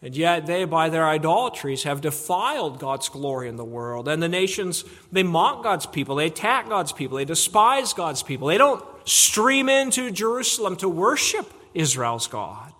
And 0.00 0.16
yet 0.16 0.46
they, 0.46 0.64
by 0.64 0.90
their 0.90 1.06
idolatries, 1.06 1.82
have 1.82 2.00
defiled 2.00 2.78
God's 2.78 3.08
glory 3.08 3.48
in 3.48 3.56
the 3.56 3.64
world. 3.64 4.06
And 4.06 4.22
the 4.22 4.28
nations, 4.28 4.84
they 5.10 5.24
mock 5.24 5.64
God's 5.64 5.86
people, 5.86 6.16
they 6.16 6.26
attack 6.26 6.68
God's 6.68 6.92
people, 6.92 7.16
they 7.16 7.24
despise 7.24 7.92
God's 7.92 8.22
people. 8.22 8.46
They 8.48 8.58
don't 8.58 8.84
stream 9.08 9.68
into 9.68 10.10
Jerusalem 10.10 10.76
to 10.76 10.88
worship 10.88 11.52
Israel's 11.74 12.28
God. 12.28 12.72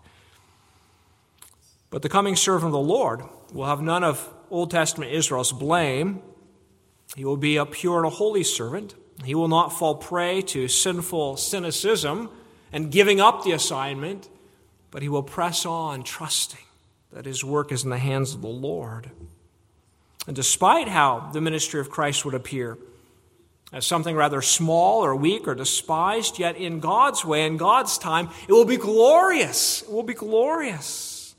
But 1.90 2.02
the 2.02 2.08
coming 2.08 2.36
servant 2.36 2.66
of 2.66 2.72
the 2.72 2.78
Lord 2.78 3.22
will 3.52 3.66
have 3.66 3.80
none 3.80 4.04
of 4.04 4.28
Old 4.50 4.70
Testament 4.70 5.10
Israel's 5.10 5.52
blame. 5.52 6.22
He 7.16 7.24
will 7.24 7.36
be 7.36 7.56
a 7.56 7.66
pure 7.66 7.96
and 7.96 8.06
a 8.06 8.10
holy 8.10 8.44
servant. 8.44 8.94
He 9.24 9.34
will 9.34 9.48
not 9.48 9.76
fall 9.76 9.96
prey 9.96 10.42
to 10.42 10.68
sinful 10.68 11.38
cynicism 11.38 12.30
and 12.72 12.92
giving 12.92 13.20
up 13.20 13.42
the 13.42 13.52
assignment, 13.52 14.28
but 14.90 15.02
he 15.02 15.08
will 15.08 15.22
press 15.22 15.66
on, 15.66 16.04
trusting 16.04 16.67
that 17.12 17.26
his 17.26 17.44
work 17.44 17.72
is 17.72 17.84
in 17.84 17.90
the 17.90 17.98
hands 17.98 18.34
of 18.34 18.42
the 18.42 18.48
Lord. 18.48 19.10
And 20.26 20.36
despite 20.36 20.88
how 20.88 21.30
the 21.32 21.40
ministry 21.40 21.80
of 21.80 21.90
Christ 21.90 22.24
would 22.24 22.34
appear 22.34 22.76
as 23.72 23.86
something 23.86 24.16
rather 24.16 24.42
small 24.42 25.04
or 25.04 25.14
weak 25.14 25.46
or 25.46 25.54
despised, 25.54 26.38
yet 26.38 26.56
in 26.56 26.80
God's 26.80 27.24
way, 27.24 27.44
in 27.46 27.56
God's 27.56 27.98
time, 27.98 28.30
it 28.46 28.52
will 28.52 28.64
be 28.64 28.76
glorious. 28.76 29.82
It 29.82 29.90
will 29.90 30.02
be 30.02 30.14
glorious. 30.14 31.34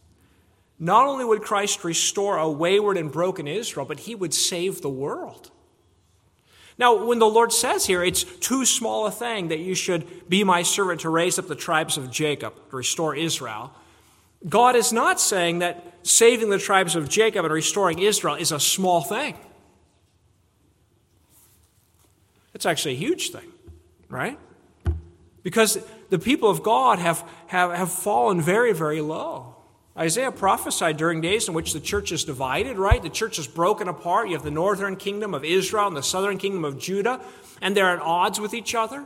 Not 0.80 1.08
only 1.08 1.26
would 1.26 1.42
Christ 1.42 1.84
restore 1.84 2.38
a 2.38 2.50
wayward 2.50 2.98
and 2.98 3.12
broken 3.12 3.48
Israel, 3.48 3.86
but 3.86 4.02
he 4.02 4.16
would 4.16 4.34
save 4.34 4.82
the 4.82 4.90
world. 4.90 5.52
Now, 6.78 7.06
when 7.06 7.20
the 7.20 7.28
Lord 7.28 7.52
says 7.52 7.86
here, 7.86 8.02
it's 8.04 8.24
too 8.24 8.64
small 8.64 9.06
a 9.06 9.12
thing 9.12 9.50
that 9.50 9.60
you 9.60 9.76
should 9.76 10.30
be 10.30 10.46
my 10.46 10.64
servant 10.64 11.02
to 11.02 11.10
raise 11.10 11.38
up 11.38 11.48
the 11.48 11.56
tribes 11.56 11.98
of 11.98 12.10
Jacob, 12.10 12.54
to 12.70 12.78
restore 12.78 13.14
Israel, 13.14 13.74
God 14.48 14.76
is 14.76 14.94
not 14.94 15.20
saying 15.20 15.60
that 15.60 15.84
saving 16.04 16.50
the 16.50 16.58
tribes 16.58 16.96
of 16.96 17.10
Jacob 17.10 17.46
and 17.46 17.54
restoring 17.54 18.00
Israel 18.00 18.36
is 18.36 18.52
a 18.52 18.60
small 18.60 19.02
thing. 19.02 19.38
It's 22.54 22.66
actually 22.66 22.94
a 22.94 22.98
huge 22.98 23.32
thing, 23.32 23.52
right? 24.08 24.38
Because 25.44 25.78
the 26.10 26.20
people 26.20 26.50
of 26.50 26.64
God 26.64 27.00
have, 27.00 27.28
have, 27.48 27.72
have 27.72 27.92
fallen 27.92 28.42
very, 28.42 28.74
very 28.74 29.02
low. 29.02 29.56
Isaiah 29.98 30.32
prophesied 30.32 30.96
during 30.98 31.20
days 31.20 31.48
in 31.48 31.54
which 31.54 31.74
the 31.74 31.80
church 31.80 32.12
is 32.12 32.24
divided, 32.24 32.78
right? 32.78 33.02
The 33.02 33.10
church 33.10 33.38
is 33.38 33.48
broken 33.48 33.90
apart. 33.90 34.30
You 34.30 34.36
have 34.36 34.44
the 34.44 34.52
northern 34.52 34.96
kingdom 34.96 35.34
of 35.34 35.44
Israel 35.44 35.88
and 35.88 35.98
the 35.98 36.04
southern 36.04 36.38
kingdom 36.38 36.64
of 36.64 36.80
Judah, 36.80 37.22
and 37.62 37.76
they're 37.76 37.96
at 37.96 38.02
odds 38.02 38.40
with 38.40 38.54
each 38.54 38.76
other. 38.76 39.06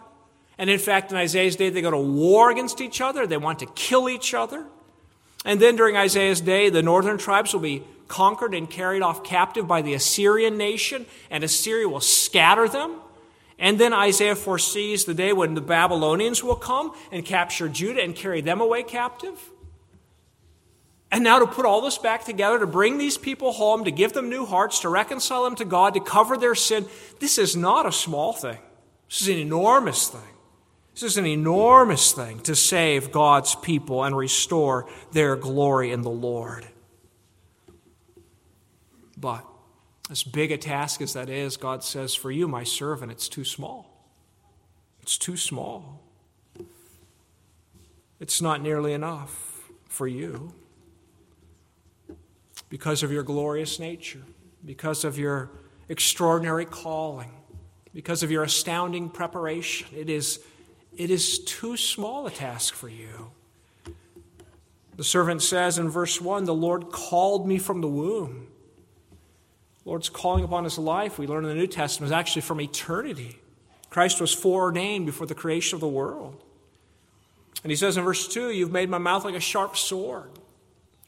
And 0.58 0.70
in 0.70 0.78
fact, 0.78 1.12
in 1.12 1.18
Isaiah's 1.18 1.56
day, 1.56 1.72
they 1.72 1.82
go 1.82 1.90
to 1.90 1.98
war 1.98 2.52
against 2.52 2.80
each 2.80 3.02
other. 3.02 3.26
They 3.26 3.38
want 3.38 3.60
to 3.60 3.66
kill 3.66 4.08
each 4.08 4.36
other. 4.36 4.66
And 5.46 5.60
then 5.60 5.76
during 5.76 5.98
Isaiah's 5.98 6.42
day, 6.42 6.70
the 6.70 6.82
northern 6.82 7.18
tribes 7.18 7.54
will 7.54 7.62
be 7.62 7.84
conquered 8.08 8.54
and 8.54 8.70
carried 8.70 9.02
off 9.02 9.24
captive 9.24 9.68
by 9.68 9.82
the 9.82 9.94
Assyrian 9.94 10.58
nation, 10.58 11.06
and 11.30 11.44
Assyria 11.44 11.88
will 11.88 12.00
scatter 12.00 12.68
them. 12.68 13.00
And 13.60 13.80
then 13.80 13.94
Isaiah 13.94 14.36
foresees 14.36 15.06
the 15.06 15.14
day 15.14 15.34
when 15.34 15.54
the 15.54 15.62
Babylonians 15.62 16.44
will 16.44 16.56
come 16.56 16.94
and 17.12 17.26
capture 17.26 17.70
Judah 17.70 18.02
and 18.02 18.16
carry 18.16 18.42
them 18.42 18.62
away 18.62 18.84
captive. 18.84 19.40
And 21.12 21.24
now 21.24 21.40
to 21.40 21.46
put 21.46 21.66
all 21.66 21.82
this 21.82 22.00
back 22.00 22.26
together, 22.26 22.58
to 22.58 22.66
bring 22.66 22.98
these 22.98 23.20
people 23.20 23.52
home, 23.52 23.84
to 23.84 23.92
give 23.92 24.14
them 24.14 24.30
new 24.30 24.46
hearts, 24.46 24.80
to 24.80 24.90
reconcile 24.90 25.44
them 25.44 25.56
to 25.58 25.66
God, 25.66 25.94
to 25.94 26.00
cover 26.00 26.38
their 26.38 26.56
sin, 26.56 26.88
this 27.20 27.38
is 27.38 27.56
not 27.56 27.86
a 27.86 27.92
small 27.92 28.34
thing. 28.34 28.58
This 29.10 29.22
is 29.22 29.28
an 29.28 29.38
enormous 29.38 30.08
thing. 30.08 30.33
This 30.94 31.04
is 31.04 31.18
an 31.18 31.26
enormous 31.26 32.12
thing 32.12 32.40
to 32.42 32.56
save 32.56 33.12
God's 33.12 33.56
people 33.56 34.04
and 34.04 34.16
restore 34.16 34.88
their 35.12 35.36
glory 35.36 35.92
in 35.92 36.04
the 36.04 36.12
Lord. 36.12 36.68
But 39.18 39.46
as 40.12 40.24
big 40.24 40.52
a 40.52 40.58
task 40.58 41.02
as 41.02 41.14
that 41.14 41.30
is, 41.30 41.58
God 41.58 41.84
says, 41.84 42.14
For 42.14 42.32
you, 42.32 42.48
my 42.48 42.64
servant, 42.64 43.12
it's 43.12 43.28
too 43.28 43.44
small. 43.44 44.08
It's 45.02 45.18
too 45.18 45.36
small. 45.36 46.02
It's 48.20 48.42
not 48.42 48.62
nearly 48.62 48.94
enough 48.94 49.70
for 49.90 50.08
you 50.08 50.54
because 52.70 53.02
of 53.04 53.12
your 53.12 53.24
glorious 53.24 53.80
nature, 53.80 54.22
because 54.64 55.04
of 55.04 55.18
your 55.18 55.50
extraordinary 55.90 56.66
calling, 56.66 57.32
because 57.94 58.24
of 58.24 58.32
your 58.32 58.44
astounding 58.44 59.10
preparation. 59.10 59.88
It 59.96 60.10
is 60.10 60.40
it 60.98 61.10
is 61.10 61.40
too 61.40 61.78
small 61.78 62.28
a 62.28 62.32
task 62.32 62.74
for 62.74 62.90
you. 62.90 63.32
The 64.96 65.04
servant 65.04 65.42
says 65.42 65.80
in 65.80 65.90
verse 65.90 66.22
1 66.22 66.46
The 66.46 66.54
Lord 66.54 66.92
called 66.92 67.48
me 67.48 67.58
from 67.58 67.82
the 67.82 67.88
womb. 67.88 68.48
The 69.84 69.90
Lord's 69.90 70.10
calling 70.10 70.44
upon 70.44 70.64
his 70.64 70.78
life, 70.78 71.18
we 71.18 71.28
learn 71.28 71.44
in 71.44 71.50
the 71.50 71.56
New 71.56 71.68
Testament, 71.68 72.10
is 72.10 72.14
actually 72.14 72.44
from 72.44 72.62
eternity. 72.62 73.40
Christ 73.90 74.22
was 74.22 74.34
foreordained 74.34 75.06
before 75.06 75.28
the 75.28 75.36
creation 75.36 75.76
of 75.76 75.82
the 75.82 75.88
world. 75.88 76.42
And 77.64 77.72
he 77.72 77.76
says 77.76 77.98
in 77.98 78.04
verse 78.04 78.28
2 78.28 78.52
You've 78.52 78.72
made 78.72 78.90
my 78.90 78.98
mouth 78.98 79.26
like 79.26 79.36
a 79.36 79.40
sharp 79.40 79.78
sword. 79.78 80.30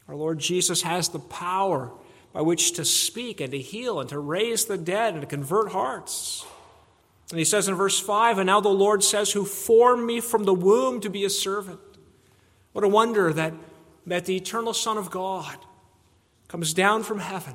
Our 0.08 0.14
Lord 0.14 0.38
Jesus 0.38 0.82
has 0.82 1.08
the 1.08 1.18
power 1.18 1.90
by 2.32 2.42
which 2.42 2.72
to 2.72 2.84
speak 2.84 3.40
and 3.40 3.50
to 3.50 3.58
heal 3.58 3.98
and 3.98 4.08
to 4.10 4.18
raise 4.18 4.66
the 4.66 4.78
dead 4.78 5.14
and 5.14 5.22
to 5.22 5.26
convert 5.26 5.72
hearts. 5.72 6.46
And 7.30 7.38
he 7.38 7.44
says 7.44 7.68
in 7.68 7.74
verse 7.74 7.98
5 7.98 8.38
And 8.38 8.46
now 8.46 8.60
the 8.60 8.68
Lord 8.68 9.02
says, 9.02 9.32
Who 9.32 9.44
formed 9.44 10.04
me 10.04 10.20
from 10.20 10.44
the 10.44 10.54
womb 10.54 11.00
to 11.00 11.10
be 11.10 11.24
a 11.24 11.30
servant. 11.30 11.80
What 12.72 12.84
a 12.84 12.88
wonder 12.88 13.32
that, 13.32 13.54
that 14.06 14.26
the 14.26 14.36
eternal 14.36 14.74
Son 14.74 14.98
of 14.98 15.10
God 15.10 15.56
comes 16.48 16.74
down 16.74 17.02
from 17.02 17.18
heaven 17.18 17.54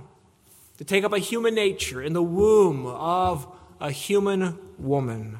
to 0.77 0.83
take 0.83 1.03
up 1.03 1.13
a 1.13 1.19
human 1.19 1.55
nature 1.55 2.01
in 2.01 2.13
the 2.13 2.23
womb 2.23 2.85
of 2.85 3.47
a 3.79 3.91
human 3.91 4.57
woman, 4.77 5.39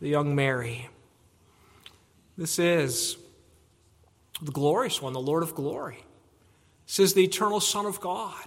the 0.00 0.08
young 0.08 0.34
Mary. 0.34 0.88
This 2.38 2.58
is 2.58 3.16
the 4.40 4.52
glorious 4.52 5.02
one, 5.02 5.12
the 5.12 5.20
Lord 5.20 5.42
of 5.42 5.54
glory. 5.54 6.04
This 6.86 7.00
is 7.00 7.14
the 7.14 7.24
eternal 7.24 7.60
Son 7.60 7.86
of 7.86 8.00
God. 8.00 8.46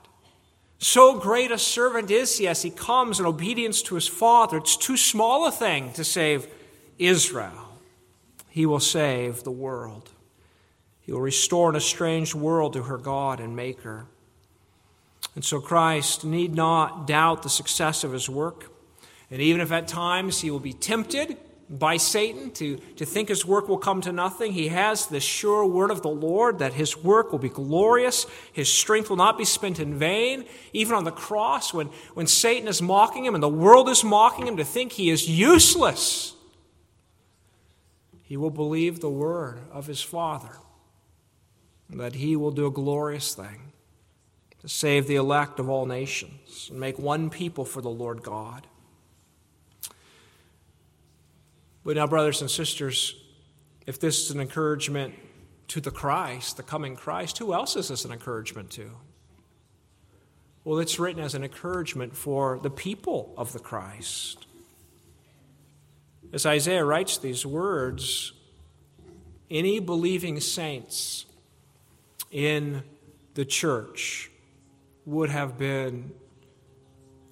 So 0.79 1.19
great 1.19 1.51
a 1.51 1.57
servant 1.57 2.09
is 2.09 2.37
he 2.37 2.47
as 2.47 2.61
he 2.61 2.69
comes 2.69 3.19
in 3.19 3.25
obedience 3.25 3.81
to 3.83 3.95
his 3.95 4.07
Father. 4.07 4.57
It's 4.57 4.77
too 4.77 4.95
small 4.95 5.45
a 5.45 5.51
thing 5.51 5.91
to 5.93 6.05
save 6.05 6.47
Israel. 6.97 7.77
He 8.49 8.65
will 8.65 8.79
save 8.79 9.43
the 9.43 9.51
world. 9.51 10.09
He 11.01 11.11
will 11.11 11.21
restore 11.21 11.69
an 11.69 11.75
estranged 11.75 12.33
world 12.33 12.73
to 12.73 12.83
her 12.83 12.97
God 12.97 13.41
and 13.41 13.55
Maker. 13.55 14.05
And 15.35 15.43
so 15.43 15.59
Christ 15.59 16.23
need 16.23 16.55
not 16.55 17.05
doubt 17.07 17.43
the 17.43 17.49
success 17.49 18.05
of 18.05 18.13
his 18.13 18.29
work. 18.29 18.71
And 19.29 19.41
even 19.41 19.61
if 19.61 19.71
at 19.71 19.87
times 19.87 20.41
he 20.41 20.49
will 20.49 20.59
be 20.59 20.73
tempted, 20.73 21.37
by 21.69 21.97
Satan 21.97 22.49
to, 22.51 22.77
to 22.95 23.05
think 23.05 23.29
his 23.29 23.45
work 23.45 23.69
will 23.69 23.77
come 23.77 24.01
to 24.01 24.11
nothing. 24.11 24.53
He 24.53 24.69
has 24.69 25.05
the 25.05 25.19
sure 25.19 25.65
word 25.65 25.91
of 25.91 26.01
the 26.01 26.09
Lord 26.09 26.59
that 26.59 26.73
his 26.73 26.97
work 26.97 27.31
will 27.31 27.39
be 27.39 27.49
glorious, 27.49 28.25
his 28.51 28.71
strength 28.71 29.09
will 29.09 29.17
not 29.17 29.37
be 29.37 29.45
spent 29.45 29.79
in 29.79 29.97
vain. 29.99 30.45
Even 30.73 30.95
on 30.95 31.03
the 31.03 31.11
cross, 31.11 31.73
when, 31.73 31.87
when 32.15 32.25
Satan 32.25 32.67
is 32.67 32.81
mocking 32.81 33.23
him 33.23 33.35
and 33.35 33.43
the 33.43 33.47
world 33.47 33.87
is 33.87 34.03
mocking 34.03 34.47
him 34.47 34.57
to 34.57 34.65
think 34.65 34.93
he 34.93 35.11
is 35.11 35.29
useless, 35.29 36.33
he 38.23 38.35
will 38.35 38.51
believe 38.51 38.99
the 38.99 39.09
word 39.09 39.59
of 39.71 39.85
his 39.85 40.01
Father, 40.01 40.57
that 41.89 42.15
he 42.15 42.35
will 42.35 42.51
do 42.51 42.65
a 42.65 42.71
glorious 42.71 43.35
thing 43.35 43.71
to 44.61 44.67
save 44.67 45.07
the 45.07 45.15
elect 45.15 45.59
of 45.59 45.69
all 45.69 45.85
nations 45.85 46.67
and 46.71 46.79
make 46.79 46.97
one 46.97 47.29
people 47.29 47.63
for 47.63 47.81
the 47.81 47.89
Lord 47.89 48.23
God. 48.23 48.67
But 51.89 51.95
now, 51.95 52.05
brothers 52.05 52.41
and 52.41 52.51
sisters, 52.51 53.15
if 53.87 53.99
this 53.99 54.21
is 54.23 54.29
an 54.29 54.39
encouragement 54.39 55.15
to 55.69 55.81
the 55.81 55.89
Christ, 55.89 56.57
the 56.57 56.61
coming 56.61 56.95
Christ, 56.95 57.39
who 57.39 57.51
else 57.51 57.75
is 57.75 57.87
this 57.87 58.05
an 58.05 58.11
encouragement 58.11 58.69
to? 58.73 58.91
Well, 60.63 60.77
it's 60.77 60.99
written 60.99 61.23
as 61.23 61.33
an 61.33 61.43
encouragement 61.43 62.15
for 62.15 62.59
the 62.59 62.69
people 62.69 63.33
of 63.35 63.53
the 63.53 63.59
Christ. 63.59 64.45
As 66.31 66.45
Isaiah 66.45 66.85
writes 66.85 67.17
these 67.17 67.43
words, 67.43 68.33
any 69.49 69.79
believing 69.79 70.39
saints 70.41 71.25
in 72.29 72.83
the 73.33 73.45
church 73.45 74.29
would 75.07 75.31
have 75.31 75.57
been 75.57 76.11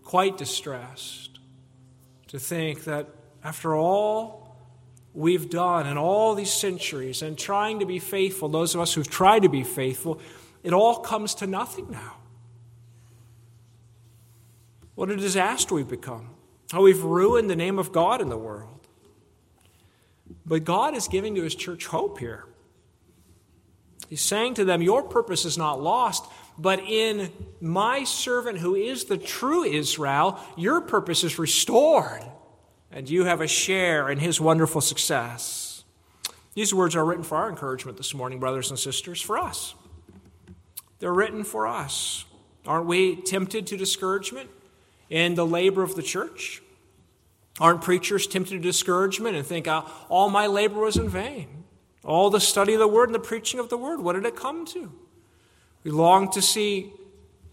quite 0.03 0.35
distressed 0.35 1.37
to 2.29 2.39
think 2.39 2.85
that 2.85 3.07
after 3.43 3.75
all 3.75 4.46
we've 5.17 5.49
done 5.49 5.87
in 5.87 5.97
all 5.97 6.35
these 6.35 6.53
centuries 6.53 7.23
and 7.23 7.39
trying 7.39 7.79
to 7.79 7.87
be 7.87 7.97
faithful, 7.97 8.47
those 8.47 8.75
of 8.75 8.81
us 8.81 8.93
who've 8.93 9.09
tried 9.09 9.41
to 9.41 9.49
be 9.49 9.63
faithful, 9.63 10.21
it 10.61 10.73
all 10.73 10.99
comes 10.99 11.33
to 11.33 11.47
nothing 11.47 11.89
now. 11.89 12.17
What 14.93 15.09
a 15.09 15.15
disaster 15.15 15.73
we've 15.73 15.87
become. 15.87 16.29
How 16.71 16.83
we've 16.83 17.03
ruined 17.03 17.49
the 17.49 17.55
name 17.55 17.79
of 17.79 17.91
God 17.91 18.21
in 18.21 18.29
the 18.29 18.37
world. 18.37 18.87
But 20.45 20.63
God 20.63 20.95
is 20.95 21.07
giving 21.07 21.33
to 21.33 21.41
His 21.41 21.55
church 21.55 21.87
hope 21.87 22.19
here. 22.19 22.45
He's 24.09 24.21
saying 24.21 24.53
to 24.55 24.65
them, 24.65 24.83
Your 24.83 25.01
purpose 25.01 25.45
is 25.45 25.57
not 25.57 25.81
lost, 25.81 26.25
but 26.59 26.79
in 26.79 27.31
my 27.59 28.03
servant 28.03 28.59
who 28.59 28.75
is 28.75 29.05
the 29.05 29.17
true 29.17 29.63
Israel, 29.63 30.39
your 30.55 30.79
purpose 30.81 31.23
is 31.23 31.39
restored 31.39 32.23
and 32.97 33.07
you 33.07 33.25
have 33.25 33.41
a 33.41 33.47
share 33.47 34.09
in 34.09 34.17
his 34.17 34.41
wonderful 34.41 34.81
success. 34.81 35.83
These 36.55 36.73
words 36.73 36.95
are 36.95 37.05
written 37.05 37.23
for 37.23 37.37
our 37.37 37.47
encouragement 37.47 37.95
this 37.95 38.15
morning, 38.15 38.39
brothers 38.39 38.71
and 38.71 38.79
sisters, 38.79 39.21
for 39.21 39.37
us. 39.37 39.75
They're 40.97 41.13
written 41.13 41.43
for 41.43 41.67
us. 41.67 42.25
Aren't 42.65 42.87
we 42.87 43.15
tempted 43.15 43.67
to 43.67 43.77
discouragement 43.77 44.49
in 45.11 45.35
the 45.35 45.45
labor 45.45 45.83
of 45.83 45.93
the 45.93 46.01
church? 46.01 46.63
Aren't 47.59 47.83
preachers 47.83 48.25
tempted 48.25 48.55
to 48.55 48.59
discouragement 48.59 49.35
and 49.35 49.45
think, 49.45 49.67
oh, 49.67 49.87
all 50.09 50.31
my 50.31 50.47
labor 50.47 50.79
was 50.79 50.97
in 50.97 51.07
vain? 51.07 51.65
All 52.03 52.31
the 52.31 52.39
study 52.39 52.73
of 52.73 52.79
the 52.79 52.87
word 52.87 53.09
and 53.09 53.15
the 53.15 53.19
preaching 53.19 53.59
of 53.59 53.69
the 53.69 53.77
word, 53.77 54.01
what 54.01 54.13
did 54.13 54.25
it 54.25 54.35
come 54.35 54.65
to? 54.65 54.91
We 55.83 55.91
long 55.91 56.31
to 56.31 56.41
see 56.41 56.93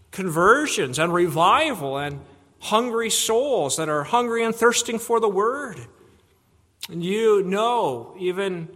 conversions 0.09 0.97
and 0.97 1.13
revival 1.13 1.99
and 1.99 2.21
hungry 2.65 3.09
souls 3.09 3.77
that 3.77 3.89
are 3.89 4.03
hungry 4.03 4.43
and 4.43 4.55
thirsting 4.55 4.97
for 4.97 5.19
the 5.19 5.29
word. 5.29 5.79
And 6.89 7.03
you 7.03 7.43
know, 7.43 8.15
even 8.17 8.69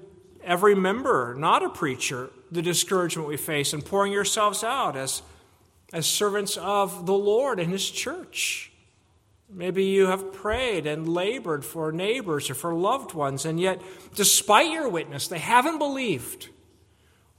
every 0.44 0.76
member, 0.76 1.34
not 1.36 1.64
a 1.64 1.70
preacher, 1.70 2.30
the 2.52 2.62
discouragement 2.62 3.28
we 3.28 3.38
face 3.38 3.74
in 3.74 3.82
pouring 3.82 4.12
yourselves 4.12 4.64
out 4.64 4.96
as, 4.96 5.22
as 5.92 6.06
servants 6.06 6.58
of 6.58 7.06
the 7.06 7.14
Lord 7.14 7.60
and 7.60 7.72
His 7.72 7.90
church. 7.90 8.72
Maybe 9.52 9.86
you 9.86 10.06
have 10.06 10.34
prayed 10.34 10.86
and 10.86 11.10
labored 11.10 11.66
for 11.66 11.92
neighbors 11.92 12.52
or 12.52 12.54
for 12.56 12.74
loved 12.76 13.16
ones, 13.16 13.46
and 13.46 13.60
yet, 13.60 13.82
despite 14.14 14.72
your 14.72 14.88
witness, 14.88 15.28
they 15.28 15.40
haven't 15.40 15.80
believed. 15.80 16.50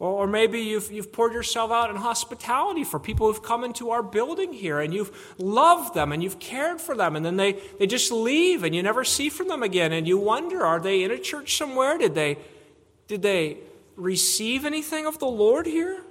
Or 0.01 0.27
maybe 0.27 0.61
you've, 0.61 0.91
you've 0.91 1.13
poured 1.13 1.35
yourself 1.35 1.71
out 1.71 1.91
in 1.91 1.97
hospitality 1.97 2.85
for 2.85 2.99
people 2.99 3.27
who've 3.27 3.43
come 3.43 3.65
into 3.65 3.91
our 3.91 4.03
building 4.03 4.55
here 4.55 4.81
and 4.81 4.95
you've 4.95 5.35
loved 5.37 5.93
them 5.93 6.11
and 6.11 6.23
you've 6.23 6.39
cared 6.41 6.81
for 6.81 6.97
them 6.97 7.17
and 7.17 7.25
then 7.25 7.37
they, 7.37 7.61
they 7.79 7.87
just 7.87 8.11
leave 8.11 8.65
and 8.65 8.75
you 8.75 8.83
never 8.83 9.05
see 9.05 9.29
from 9.29 9.49
them 9.49 9.63
again 9.63 9.93
and 9.93 10.09
you 10.09 10.17
wonder 10.17 10.65
are 10.65 10.81
they 10.81 11.03
in 11.03 11.11
a 11.11 11.19
church 11.19 11.55
somewhere? 11.55 11.99
Did 11.99 12.15
they, 12.15 12.39
did 13.09 13.21
they 13.21 13.59
receive 13.95 14.65
anything 14.65 15.05
of 15.05 15.19
the 15.19 15.27
Lord 15.27 15.67
here? 15.67 16.03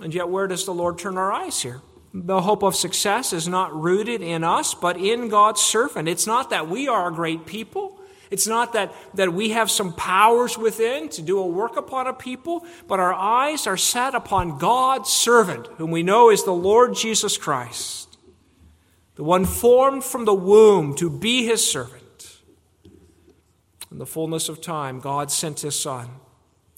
And 0.00 0.14
yet, 0.14 0.30
where 0.30 0.46
does 0.46 0.64
the 0.64 0.72
Lord 0.72 0.98
turn 0.98 1.18
our 1.18 1.30
eyes 1.30 1.60
here? 1.60 1.82
The 2.14 2.40
hope 2.40 2.62
of 2.62 2.74
success 2.74 3.34
is 3.34 3.46
not 3.46 3.78
rooted 3.78 4.22
in 4.22 4.42
us, 4.42 4.72
but 4.72 4.96
in 4.96 5.28
God's 5.28 5.60
servant. 5.60 6.08
It's 6.08 6.26
not 6.26 6.48
that 6.48 6.66
we 6.66 6.88
are 6.88 7.08
a 7.08 7.14
great 7.14 7.44
people. 7.44 7.99
It's 8.30 8.46
not 8.46 8.72
that, 8.74 8.94
that 9.14 9.32
we 9.32 9.50
have 9.50 9.70
some 9.70 9.92
powers 9.92 10.56
within 10.56 11.08
to 11.10 11.22
do 11.22 11.38
a 11.38 11.46
work 11.46 11.76
upon 11.76 12.06
a 12.06 12.12
people, 12.12 12.64
but 12.86 13.00
our 13.00 13.12
eyes 13.12 13.66
are 13.66 13.76
set 13.76 14.14
upon 14.14 14.58
God's 14.58 15.10
servant, 15.10 15.66
whom 15.78 15.90
we 15.90 16.04
know 16.04 16.30
is 16.30 16.44
the 16.44 16.52
Lord 16.52 16.94
Jesus 16.94 17.36
Christ, 17.36 18.18
the 19.16 19.24
one 19.24 19.44
formed 19.44 20.04
from 20.04 20.24
the 20.24 20.34
womb 20.34 20.94
to 20.96 21.10
be 21.10 21.44
his 21.44 21.68
servant. 21.68 22.00
In 23.90 23.98
the 23.98 24.06
fullness 24.06 24.48
of 24.48 24.60
time, 24.60 25.00
God 25.00 25.32
sent 25.32 25.60
his 25.60 25.78
Son 25.78 26.08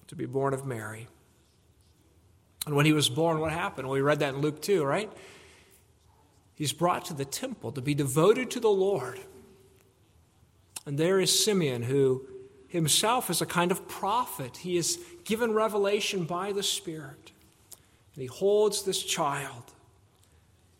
to 0.07 0.17
be 0.17 0.25
born 0.25 0.55
of 0.55 0.65
Mary. 0.65 1.09
And 2.67 2.75
when 2.75 2.87
he 2.87 2.95
was 2.95 3.11
born, 3.11 3.41
what 3.41 3.53
happened? 3.53 3.89
Well, 3.89 3.95
we 3.95 4.01
read 4.01 4.21
that 4.21 4.35
in 4.35 4.41
Luke 4.41 4.63
2, 4.63 4.83
right? 4.85 5.13
He's 6.55 6.73
brought 6.73 7.05
to 7.07 7.15
the 7.15 7.25
temple 7.25 7.73
to 7.73 7.83
be 7.83 7.95
devoted 7.95 8.51
to 8.53 8.61
the 8.61 8.71
Lord. 8.71 9.21
And 10.87 10.99
there 10.99 11.21
is 11.21 11.45
Simeon, 11.45 11.83
who 11.83 12.27
himself 12.69 13.31
is 13.31 13.41
a 13.41 13.47
kind 13.47 13.71
of 13.71 13.87
prophet. 13.89 14.59
He 14.59 14.77
is 14.77 14.99
given 15.25 15.53
revelation 15.53 16.25
by 16.25 16.53
the 16.53 16.63
Spirit. 16.63 17.33
And 18.15 18.23
he 18.23 18.27
holds 18.27 18.83
this 18.83 19.03
child. 19.03 19.73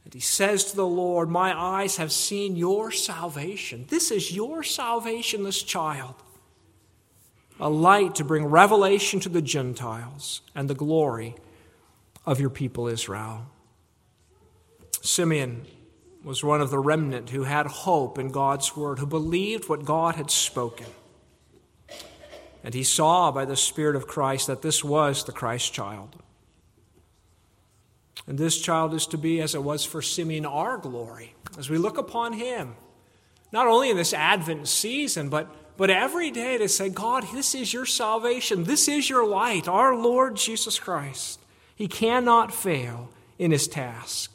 And 0.05 0.13
he 0.13 0.21
says 0.21 0.65
to 0.67 0.77
the 0.77 0.87
Lord, 0.87 1.29
My 1.29 1.59
eyes 1.59 1.97
have 1.97 2.13
seen 2.13 2.57
your 2.57 2.91
salvation. 2.91 3.87
This 3.89 4.11
is 4.11 4.35
your 4.35 4.63
salvation, 4.63 5.45
this 5.45 5.63
child. 5.63 6.15
A 7.61 7.69
light 7.69 8.17
to 8.17 8.25
bring 8.25 8.47
revelation 8.47 9.21
to 9.21 9.29
the 9.29 9.43
Gentiles 9.43 10.41
and 10.55 10.69
the 10.69 10.75
glory 10.75 11.37
of 12.27 12.41
your 12.41 12.51
people 12.51 12.89
Israel. 12.89 13.47
Simeon 15.01 15.67
was 16.25 16.45
one 16.45 16.61
of 16.61 16.71
the 16.71 16.79
remnant 16.79 17.31
who 17.31 17.45
had 17.45 17.67
hope 17.67 18.19
in 18.19 18.31
God's 18.31 18.77
word, 18.77 18.99
who 18.99 19.07
believed 19.07 19.69
what 19.69 19.85
God 19.85 20.15
had 20.15 20.31
spoken. 20.31 20.87
And 22.65 22.75
he 22.75 22.85
saw 22.85 23.33
by 23.33 23.45
the 23.45 23.57
Spirit 23.57 23.97
of 23.97 24.07
Christ 24.07 24.47
that 24.47 24.63
this 24.63 24.85
was 24.85 25.25
the 25.25 25.33
Christ 25.33 25.73
child. 25.73 26.17
And 28.27 28.39
this 28.39 28.61
child 28.61 28.95
is 28.95 29.07
to 29.09 29.19
be, 29.19 29.41
as 29.41 29.55
it 29.55 29.65
was 29.65 29.85
for 29.85 30.01
Simeon, 30.01 30.47
our 30.47 30.79
glory, 30.79 31.35
as 31.59 31.69
we 31.69 31.77
look 31.77 31.99
upon 31.99 32.35
him, 32.35 32.77
not 33.51 33.67
only 33.67 33.91
in 33.91 33.97
this 33.97 34.15
Advent 34.15 34.69
season, 34.69 35.29
but, 35.29 35.49
but 35.77 35.91
every 35.91 36.31
day 36.31 36.57
to 36.57 36.69
say, 36.69 36.89
God, 36.89 37.27
this 37.33 37.53
is 37.53 37.73
your 37.73 37.85
salvation, 37.85 38.63
this 38.63 38.87
is 38.87 39.11
your 39.11 39.27
light, 39.27 39.67
our 39.67 39.97
Lord 39.97 40.37
Jesus 40.37 40.79
Christ. 40.79 41.41
He 41.75 41.89
cannot 41.89 42.55
fail 42.55 43.11
in 43.41 43.51
his 43.51 43.67
task 43.67 44.32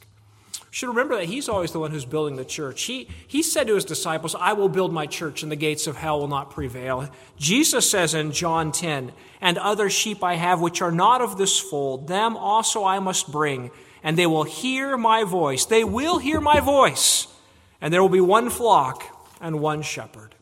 should 0.70 0.90
remember 0.90 1.16
that 1.16 1.26
he's 1.26 1.48
always 1.48 1.72
the 1.72 1.80
one 1.80 1.92
who's 1.92 2.06
building 2.06 2.36
the 2.36 2.46
church. 2.46 2.84
He, 2.84 3.08
he 3.26 3.42
said 3.42 3.68
to 3.68 3.76
his 3.76 3.86
disciples, 3.86 4.36
I 4.36 4.54
will 4.54 4.70
build 4.70 4.92
my 4.92 5.06
church, 5.06 5.42
and 5.42 5.52
the 5.52 5.56
gates 5.56 5.88
of 5.88 5.96
hell 5.96 6.20
will 6.20 6.28
not 6.28 6.52
prevail. 6.52 7.10
Jesus 7.38 7.90
says 7.90 8.14
in 8.14 8.32
John 8.32 8.72
10, 8.72 9.14
And 9.40 9.58
other 9.58 9.90
sheep 9.90 10.24
I 10.24 10.36
have 10.36 10.60
which 10.60 10.82
are 10.82 10.92
not 10.92 11.22
of 11.22 11.38
this 11.38 11.60
fold, 11.60 12.08
them 12.08 12.36
also 12.36 12.84
I 12.84 13.00
must 13.00 13.32
bring, 13.32 13.72
and 14.04 14.18
they 14.18 14.28
will 14.28 14.44
hear 14.44 14.98
my 14.98 15.24
voice. 15.24 15.66
They 15.66 15.84
will 15.84 16.18
hear 16.18 16.42
my 16.42 16.60
voice, 16.60 17.28
and 17.80 17.94
there 17.94 18.02
will 18.02 18.10
be 18.10 18.22
one 18.22 18.50
flock 18.50 19.04
and 19.40 19.60
one 19.60 19.82
shepherd. 19.82 20.36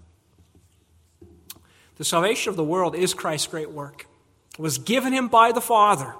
The 1.97 2.03
salvation 2.03 2.49
of 2.49 2.55
the 2.55 2.63
world 2.63 2.95
is 2.95 3.13
Christ's 3.13 3.47
great 3.47 3.71
work. 3.71 4.07
It 4.53 4.61
was 4.61 4.77
given 4.77 5.13
him 5.13 5.27
by 5.27 5.51
the 5.51 5.61
Father, 5.61 6.15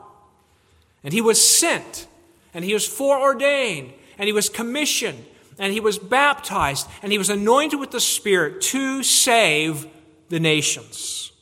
and 1.03 1.13
he 1.13 1.21
was 1.21 1.43
sent, 1.45 2.07
and 2.55 2.63
he 2.63 2.73
was 2.73 2.87
foreordained 2.87 3.93
and 4.17 4.25
he 4.25 4.33
was 4.33 4.49
commissioned 4.49 5.23
and 5.59 5.71
he 5.71 5.79
was 5.81 5.99
baptized 5.99 6.87
and 7.03 7.11
he 7.11 7.17
was 7.17 7.29
anointed 7.29 7.79
with 7.79 7.91
the 7.91 7.99
Spirit 7.99 8.61
to 8.61 9.03
save 9.03 9.85
the 10.29 10.39
nations. 10.39 11.33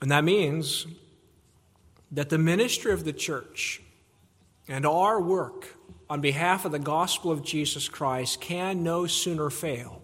And 0.00 0.10
that 0.10 0.24
means 0.24 0.86
that 2.10 2.28
the 2.28 2.38
ministry 2.38 2.92
of 2.92 3.04
the 3.04 3.12
church 3.12 3.80
and 4.66 4.84
our 4.84 5.20
work 5.20 5.76
on 6.10 6.20
behalf 6.20 6.64
of 6.64 6.72
the 6.72 6.78
gospel 6.78 7.30
of 7.30 7.44
Jesus 7.44 7.88
Christ 7.88 8.40
can 8.40 8.82
no 8.82 9.06
sooner 9.06 9.48
fail 9.50 10.02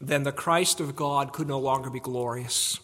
than 0.00 0.24
the 0.24 0.32
Christ 0.32 0.80
of 0.80 0.96
God 0.96 1.32
could 1.32 1.48
no 1.48 1.58
longer 1.58 1.88
be 1.88 2.00
glorious. 2.00 2.80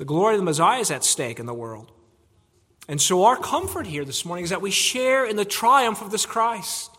The 0.00 0.06
glory 0.06 0.32
of 0.32 0.40
the 0.40 0.46
Messiah 0.46 0.80
is 0.80 0.90
at 0.90 1.04
stake 1.04 1.38
in 1.38 1.44
the 1.44 1.52
world. 1.52 1.92
And 2.88 2.98
so, 2.98 3.24
our 3.24 3.36
comfort 3.36 3.86
here 3.86 4.02
this 4.02 4.24
morning 4.24 4.44
is 4.44 4.48
that 4.48 4.62
we 4.62 4.70
share 4.70 5.26
in 5.26 5.36
the 5.36 5.44
triumph 5.44 6.00
of 6.00 6.10
this 6.10 6.24
Christ. 6.24 6.90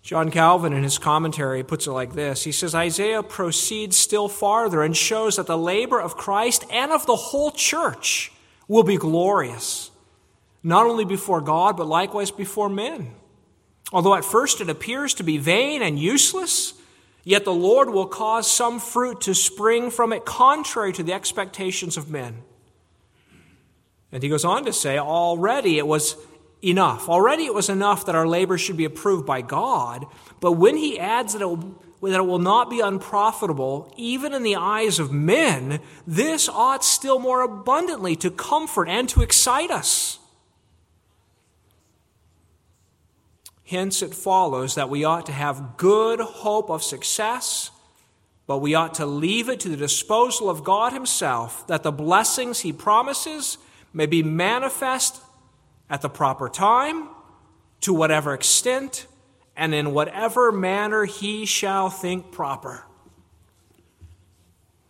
John 0.00 0.30
Calvin, 0.30 0.72
in 0.72 0.82
his 0.82 0.96
commentary, 0.96 1.62
puts 1.62 1.86
it 1.86 1.90
like 1.90 2.14
this 2.14 2.44
He 2.44 2.52
says, 2.52 2.74
Isaiah 2.74 3.22
proceeds 3.22 3.98
still 3.98 4.30
farther 4.30 4.82
and 4.82 4.96
shows 4.96 5.36
that 5.36 5.46
the 5.46 5.58
labor 5.58 6.00
of 6.00 6.16
Christ 6.16 6.64
and 6.72 6.90
of 6.90 7.04
the 7.04 7.16
whole 7.16 7.50
church 7.50 8.32
will 8.66 8.82
be 8.82 8.96
glorious, 8.96 9.90
not 10.62 10.86
only 10.86 11.04
before 11.04 11.42
God, 11.42 11.76
but 11.76 11.86
likewise 11.86 12.30
before 12.30 12.70
men. 12.70 13.12
Although 13.92 14.14
at 14.14 14.24
first 14.24 14.62
it 14.62 14.70
appears 14.70 15.12
to 15.14 15.22
be 15.22 15.36
vain 15.36 15.82
and 15.82 15.98
useless, 15.98 16.72
yet 17.28 17.44
the 17.44 17.52
Lord 17.52 17.90
will 17.90 18.06
cause 18.06 18.50
some 18.50 18.80
fruit 18.80 19.20
to 19.20 19.34
spring 19.34 19.90
from 19.90 20.14
it 20.14 20.24
contrary 20.24 20.94
to 20.94 21.02
the 21.02 21.12
expectations 21.12 21.98
of 21.98 22.08
men. 22.08 22.42
And 24.10 24.22
he 24.22 24.30
goes 24.30 24.46
on 24.46 24.64
to 24.64 24.72
say, 24.72 24.96
already 24.96 25.76
it 25.76 25.86
was 25.86 26.16
enough. 26.62 27.06
Already 27.06 27.44
it 27.44 27.52
was 27.52 27.68
enough 27.68 28.06
that 28.06 28.14
our 28.14 28.26
labor 28.26 28.56
should 28.56 28.78
be 28.78 28.86
approved 28.86 29.26
by 29.26 29.42
God. 29.42 30.06
But 30.40 30.52
when 30.52 30.78
he 30.78 30.98
adds 30.98 31.34
that 31.34 31.42
it, 31.42 31.44
will, 31.44 31.78
that 32.00 32.18
it 32.18 32.26
will 32.26 32.38
not 32.38 32.70
be 32.70 32.80
unprofitable, 32.80 33.92
even 33.98 34.32
in 34.32 34.42
the 34.42 34.56
eyes 34.56 34.98
of 34.98 35.12
men, 35.12 35.80
this 36.06 36.48
ought 36.48 36.82
still 36.82 37.18
more 37.18 37.42
abundantly 37.42 38.16
to 38.16 38.30
comfort 38.30 38.88
and 38.88 39.06
to 39.10 39.20
excite 39.20 39.70
us. 39.70 40.18
Hence, 43.68 44.00
it 44.00 44.14
follows 44.14 44.76
that 44.76 44.88
we 44.88 45.04
ought 45.04 45.26
to 45.26 45.32
have 45.32 45.76
good 45.76 46.20
hope 46.20 46.70
of 46.70 46.82
success, 46.82 47.70
but 48.46 48.58
we 48.58 48.74
ought 48.74 48.94
to 48.94 49.04
leave 49.04 49.50
it 49.50 49.60
to 49.60 49.68
the 49.68 49.76
disposal 49.76 50.48
of 50.48 50.64
God 50.64 50.94
Himself 50.94 51.66
that 51.66 51.82
the 51.82 51.92
blessings 51.92 52.60
He 52.60 52.72
promises 52.72 53.58
may 53.92 54.06
be 54.06 54.22
manifest 54.22 55.20
at 55.90 56.00
the 56.00 56.08
proper 56.08 56.48
time, 56.48 57.10
to 57.82 57.92
whatever 57.92 58.32
extent, 58.32 59.06
and 59.54 59.74
in 59.74 59.92
whatever 59.92 60.50
manner 60.50 61.04
he 61.04 61.44
shall 61.44 61.90
think 61.90 62.32
proper. 62.32 62.86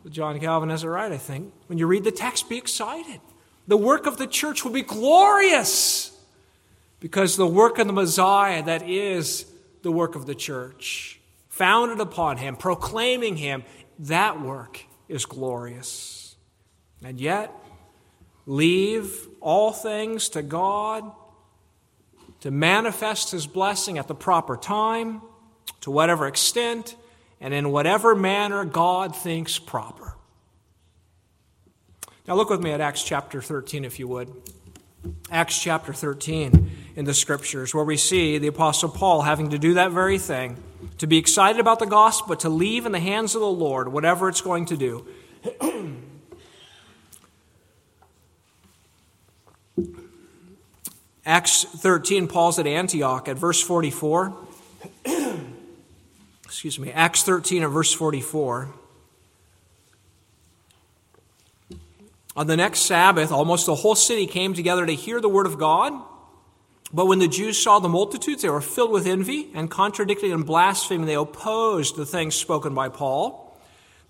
John 0.08 0.38
Calvin 0.38 0.70
has 0.70 0.84
it 0.84 0.88
right, 0.88 1.10
I 1.10 1.18
think. 1.18 1.52
When 1.66 1.78
you 1.78 1.88
read 1.88 2.04
the 2.04 2.12
text, 2.12 2.48
be 2.48 2.58
excited. 2.58 3.20
The 3.66 3.76
work 3.76 4.06
of 4.06 4.18
the 4.18 4.26
church 4.28 4.64
will 4.64 4.70
be 4.70 4.82
glorious 4.82 6.17
because 7.00 7.36
the 7.36 7.46
work 7.46 7.78
of 7.78 7.86
the 7.86 7.92
Messiah, 7.92 8.62
that 8.62 8.88
is 8.88 9.46
the 9.82 9.92
work 9.92 10.14
of 10.14 10.26
the 10.26 10.34
church, 10.34 11.20
founded 11.48 12.00
upon 12.00 12.36
him, 12.38 12.56
proclaiming 12.56 13.36
him, 13.36 13.64
that 14.00 14.40
work 14.40 14.84
is 15.08 15.24
glorious. 15.24 16.36
And 17.02 17.20
yet, 17.20 17.52
leave 18.46 19.28
all 19.40 19.72
things 19.72 20.28
to 20.30 20.42
God 20.42 21.10
to 22.40 22.50
manifest 22.50 23.30
His 23.30 23.46
blessing 23.46 23.98
at 23.98 24.08
the 24.08 24.14
proper 24.14 24.56
time, 24.56 25.22
to 25.80 25.90
whatever 25.90 26.26
extent, 26.26 26.96
and 27.40 27.52
in 27.52 27.70
whatever 27.70 28.14
manner 28.14 28.64
God 28.64 29.14
thinks 29.14 29.58
proper. 29.58 30.16
Now, 32.26 32.34
look 32.34 32.50
with 32.50 32.62
me 32.62 32.72
at 32.72 32.80
Acts 32.80 33.02
chapter 33.02 33.40
13, 33.40 33.84
if 33.84 33.98
you 33.98 34.06
would. 34.08 34.30
Acts 35.30 35.62
chapter 35.62 35.92
13 35.92 36.70
in 36.96 37.04
the 37.04 37.14
scriptures, 37.14 37.74
where 37.74 37.84
we 37.84 37.96
see 37.96 38.38
the 38.38 38.48
Apostle 38.48 38.88
Paul 38.88 39.22
having 39.22 39.50
to 39.50 39.58
do 39.58 39.74
that 39.74 39.92
very 39.92 40.18
thing 40.18 40.56
to 40.98 41.06
be 41.06 41.18
excited 41.18 41.60
about 41.60 41.78
the 41.78 41.86
gospel, 41.86 42.28
but 42.28 42.40
to 42.40 42.48
leave 42.48 42.86
in 42.86 42.92
the 42.92 43.00
hands 43.00 43.34
of 43.34 43.40
the 43.40 43.46
Lord 43.46 43.88
whatever 43.88 44.28
it's 44.28 44.40
going 44.40 44.66
to 44.66 44.76
do. 44.76 45.06
Acts 51.24 51.64
13, 51.64 52.26
Paul's 52.26 52.58
at 52.58 52.66
Antioch 52.66 53.28
at 53.28 53.36
verse 53.36 53.62
44. 53.62 54.34
Excuse 56.44 56.78
me, 56.78 56.90
Acts 56.90 57.22
13 57.22 57.62
at 57.62 57.68
verse 57.68 57.92
44. 57.92 58.68
On 62.38 62.46
the 62.46 62.56
next 62.56 62.82
Sabbath, 62.82 63.32
almost 63.32 63.66
the 63.66 63.74
whole 63.74 63.96
city 63.96 64.24
came 64.24 64.54
together 64.54 64.86
to 64.86 64.94
hear 64.94 65.20
the 65.20 65.28
word 65.28 65.46
of 65.46 65.58
God. 65.58 65.92
But 66.92 67.06
when 67.06 67.18
the 67.18 67.26
Jews 67.26 67.60
saw 67.60 67.80
the 67.80 67.88
multitudes, 67.88 68.42
they 68.42 68.48
were 68.48 68.60
filled 68.60 68.92
with 68.92 69.08
envy 69.08 69.50
and 69.54 69.68
contradicting 69.68 70.30
and 70.30 70.46
blaspheming. 70.46 71.06
They 71.06 71.16
opposed 71.16 71.96
the 71.96 72.06
things 72.06 72.36
spoken 72.36 72.76
by 72.76 72.90
Paul. 72.90 73.60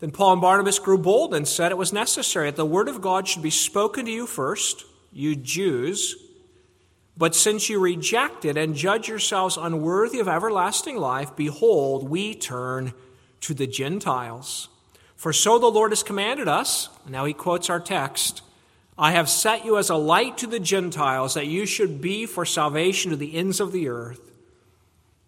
Then 0.00 0.10
Paul 0.10 0.34
and 0.34 0.42
Barnabas 0.42 0.78
grew 0.78 0.98
bold 0.98 1.32
and 1.32 1.48
said 1.48 1.72
it 1.72 1.78
was 1.78 1.90
necessary 1.90 2.50
that 2.50 2.56
the 2.56 2.66
word 2.66 2.88
of 2.88 3.00
God 3.00 3.26
should 3.26 3.42
be 3.42 3.48
spoken 3.48 4.04
to 4.04 4.12
you 4.12 4.26
first, 4.26 4.84
you 5.10 5.34
Jews 5.34 6.14
But 7.16 7.34
since 7.34 7.70
you 7.70 7.80
reject 7.80 8.44
it 8.44 8.58
and 8.58 8.74
judge 8.74 9.08
yourselves 9.08 9.56
unworthy 9.56 10.20
of 10.20 10.28
everlasting 10.28 10.98
life, 10.98 11.34
behold, 11.34 12.06
we 12.06 12.34
turn 12.34 12.92
to 13.40 13.54
the 13.54 13.66
Gentiles. 13.66 14.68
For 15.18 15.32
so 15.32 15.58
the 15.58 15.66
Lord 15.66 15.90
has 15.90 16.04
commanded 16.04 16.46
us. 16.46 16.88
Now 17.06 17.24
he 17.24 17.34
quotes 17.34 17.68
our 17.68 17.80
text 17.80 18.40
I 18.96 19.12
have 19.12 19.28
set 19.28 19.64
you 19.64 19.76
as 19.76 19.90
a 19.90 19.96
light 19.96 20.38
to 20.38 20.46
the 20.46 20.58
Gentiles, 20.58 21.34
that 21.34 21.46
you 21.46 21.66
should 21.66 22.00
be 22.00 22.24
for 22.24 22.44
salvation 22.44 23.10
to 23.10 23.16
the 23.16 23.36
ends 23.36 23.60
of 23.60 23.70
the 23.70 23.88
earth. 23.88 24.32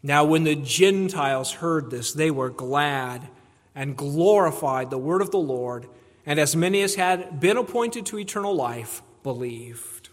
Now, 0.02 0.24
when 0.24 0.44
the 0.44 0.56
Gentiles 0.56 1.52
heard 1.52 1.90
this, 1.90 2.12
they 2.12 2.30
were 2.30 2.50
glad 2.50 3.28
and 3.74 3.96
glorified 3.96 4.90
the 4.90 4.98
word 4.98 5.22
of 5.22 5.30
the 5.30 5.38
Lord, 5.38 5.86
and 6.26 6.40
as 6.40 6.56
many 6.56 6.82
as 6.82 6.96
had 6.96 7.38
been 7.38 7.56
appointed 7.56 8.06
to 8.06 8.18
eternal 8.18 8.54
life 8.54 9.02
believed. 9.22 10.08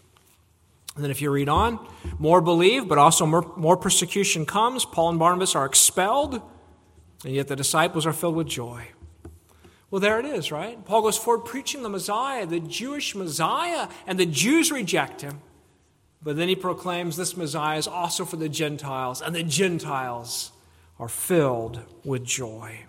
And 0.94 1.02
then, 1.02 1.10
if 1.10 1.22
you 1.22 1.30
read 1.30 1.48
on, 1.48 1.84
more 2.18 2.40
believe, 2.40 2.86
but 2.86 2.98
also 2.98 3.26
more, 3.26 3.52
more 3.56 3.76
persecution 3.76 4.46
comes. 4.46 4.84
Paul 4.84 5.10
and 5.10 5.18
Barnabas 5.18 5.56
are 5.56 5.66
expelled, 5.66 6.42
and 7.24 7.34
yet 7.34 7.48
the 7.48 7.56
disciples 7.56 8.06
are 8.06 8.12
filled 8.12 8.36
with 8.36 8.46
joy. 8.46 8.88
Well, 9.90 10.00
there 10.00 10.18
it 10.18 10.26
is, 10.26 10.52
right? 10.52 10.84
Paul 10.84 11.02
goes 11.02 11.16
forward 11.16 11.46
preaching 11.46 11.82
the 11.82 11.88
Messiah, 11.88 12.44
the 12.44 12.60
Jewish 12.60 13.14
Messiah, 13.14 13.88
and 14.06 14.18
the 14.18 14.26
Jews 14.26 14.70
reject 14.70 15.22
him. 15.22 15.40
But 16.22 16.36
then 16.36 16.48
he 16.48 16.56
proclaims 16.56 17.16
this 17.16 17.36
Messiah 17.36 17.78
is 17.78 17.86
also 17.86 18.24
for 18.24 18.36
the 18.36 18.48
Gentiles, 18.48 19.22
and 19.22 19.34
the 19.34 19.42
Gentiles 19.42 20.52
are 20.98 21.08
filled 21.08 21.80
with 22.04 22.24
joy. 22.24 22.80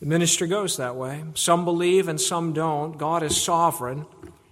The 0.00 0.06
ministry 0.06 0.46
goes 0.46 0.76
that 0.76 0.96
way. 0.96 1.24
Some 1.34 1.64
believe 1.64 2.08
and 2.08 2.20
some 2.20 2.52
don't. 2.52 2.98
God 2.98 3.22
is 3.22 3.40
sovereign, 3.40 4.06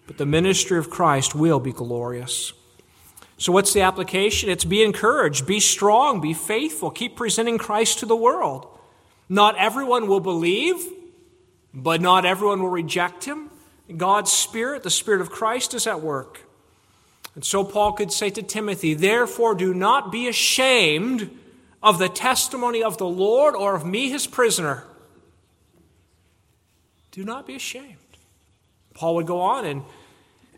but 0.07 0.17
the 0.17 0.27
ministry 0.27 0.79
of 0.79 0.91
Christ 0.91 1.35
will 1.35 1.61
be 1.61 1.73
glorious. 1.73 2.53
So, 3.37 3.53
what's 3.53 3.73
the 3.73 3.83
application? 3.83 4.49
It's 4.49 4.65
be 4.65 4.83
encouraged, 4.83 5.47
be 5.47 5.61
strong, 5.61 6.21
be 6.21 6.33
faithful, 6.33 6.91
keep 6.91 7.17
presenting 7.17 7.59
Christ 7.59 7.99
to 7.99 8.07
the 8.07 8.17
world. 8.17 8.67
Not 9.29 9.59
everyone 9.59 10.07
will 10.07 10.21
believe, 10.21 10.83
but 11.75 12.01
not 12.01 12.25
everyone 12.25 12.63
will 12.63 12.69
reject 12.69 13.25
him. 13.25 13.51
God's 13.97 14.31
Spirit, 14.31 14.83
the 14.83 14.91
Spirit 14.91 15.21
of 15.21 15.31
Christ, 15.31 15.75
is 15.75 15.87
at 15.87 16.01
work. 16.01 16.41
And 17.35 17.45
so 17.45 17.65
Paul 17.65 17.93
could 17.93 18.13
say 18.13 18.31
to 18.31 18.43
Timothy, 18.43 18.95
Therefore, 18.95 19.55
do 19.55 19.73
not 19.73 20.13
be 20.13 20.29
ashamed 20.29 21.31
of 21.83 21.99
the 21.99 22.09
testimony 22.09 22.83
of 22.83 22.99
the 22.99 23.09
Lord 23.09 23.55
or 23.55 23.75
of 23.75 23.87
me, 23.87 24.11
his 24.11 24.27
prisoner. 24.27 24.85
Do 27.11 27.25
not 27.25 27.47
be 27.47 27.55
ashamed. 27.55 27.97
Paul 28.95 29.17
would 29.17 29.27
go 29.27 29.41
on 29.41 29.65
in, 29.65 29.83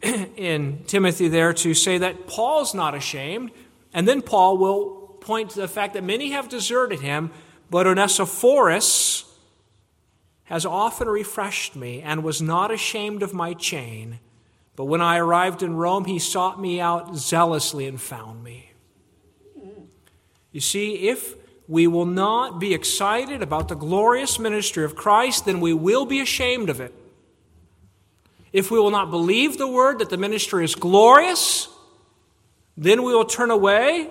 in 0.37 0.85
Timothy 0.87 1.29
there 1.29 1.53
to 1.55 1.75
say 1.75 1.99
that 1.99 2.27
Paul's 2.27 2.75
not 2.75 2.95
ashamed. 2.95 3.53
And 3.93 4.07
then 4.07 4.23
Paul 4.23 4.59
will 4.59 5.17
point 5.21 5.51
to 5.51 5.61
the 5.61 5.69
fact 5.69 5.95
that 5.95 6.05
many 6.05 6.33
have 6.33 6.49
deserted 6.49 7.01
him, 7.01 7.31
but 7.71 7.87
Onesiphorus 7.87 9.25
has 10.45 10.67
often 10.67 11.09
refreshed 11.09 11.75
me 11.75 12.03
and 12.03 12.23
was 12.23 12.43
not 12.43 12.71
ashamed 12.71 13.23
of 13.23 13.33
my 13.33 13.55
chain. 13.55 14.21
But 14.77 14.85
when 14.85 15.01
I 15.01 15.19
arrived 15.19 15.63
in 15.63 15.77
Rome, 15.77 16.05
he 16.05 16.19
sought 16.19 16.61
me 16.61 16.81
out 16.81 17.17
zealously 17.17 17.87
and 17.87 18.01
found 18.01 18.43
me. 18.43 18.71
You 20.53 20.61
see, 20.61 21.09
if 21.09 21.35
we 21.67 21.87
will 21.87 22.07
not 22.07 22.59
be 22.59 22.75
excited 22.75 23.43
about 23.43 23.69
the 23.69 23.75
glorious 23.75 24.39
ministry 24.39 24.85
of 24.85 24.95
Christ, 24.95 25.47
then 25.47 25.61
we 25.61 25.73
will 25.73 26.05
be 26.05 26.21
ashamed 26.21 26.69
of 26.69 26.81
it. 26.81 26.95
If 28.53 28.71
we 28.71 28.79
will 28.79 28.91
not 28.91 29.11
believe 29.11 29.59
the 29.59 29.67
word 29.67 29.99
that 29.99 30.11
the 30.11 30.17
ministry 30.17 30.65
is 30.65 30.75
glorious, 30.75 31.69
then 32.77 33.03
we 33.03 33.15
will 33.15 33.25
turn 33.25 33.51
away 33.51 34.11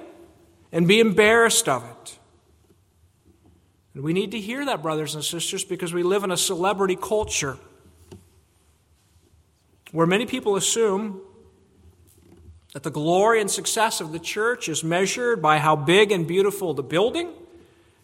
and 0.72 0.88
be 0.88 1.00
embarrassed 1.00 1.70
of 1.70 1.86
it. 1.86 2.20
And 3.94 4.04
we 4.04 4.14
need 4.14 4.32
to 4.32 4.40
hear 4.40 4.66
that, 4.66 4.82
brothers 4.82 5.16
and 5.16 5.24
sisters, 5.24 5.64
because 5.64 5.94
we 5.94 6.04
live 6.04 6.24
in 6.24 6.32
a 6.32 6.38
celebrity 6.38 6.96
culture 6.96 7.58
where 9.92 10.08
many 10.08 10.26
people 10.26 10.56
assume 10.56 11.22
that 12.74 12.82
the 12.82 12.90
glory 12.90 13.40
and 13.40 13.50
success 13.50 14.02
of 14.02 14.12
the 14.12 14.20
church 14.20 14.68
is 14.68 14.84
measured 14.84 15.42
by 15.42 15.60
how 15.60 15.76
big 15.76 16.12
and 16.12 16.28
beautiful 16.28 16.74
the 16.74 16.82
building, 16.82 17.32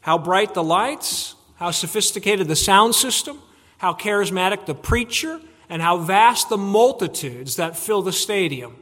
how 0.01 0.17
bright 0.17 0.53
the 0.53 0.63
lights, 0.63 1.33
how 1.55 1.71
sophisticated 1.71 2.47
the 2.47 2.55
sound 2.55 2.93
system, 2.93 3.41
how 3.79 3.93
charismatic 3.93 4.67
the 4.67 4.75
preacher, 4.75 5.41
and 5.67 5.81
how 5.81 5.97
vast 5.97 6.49
the 6.49 6.57
multitudes 6.57 7.55
that 7.55 7.75
fill 7.75 8.03
the 8.03 8.13
stadium. 8.13 8.75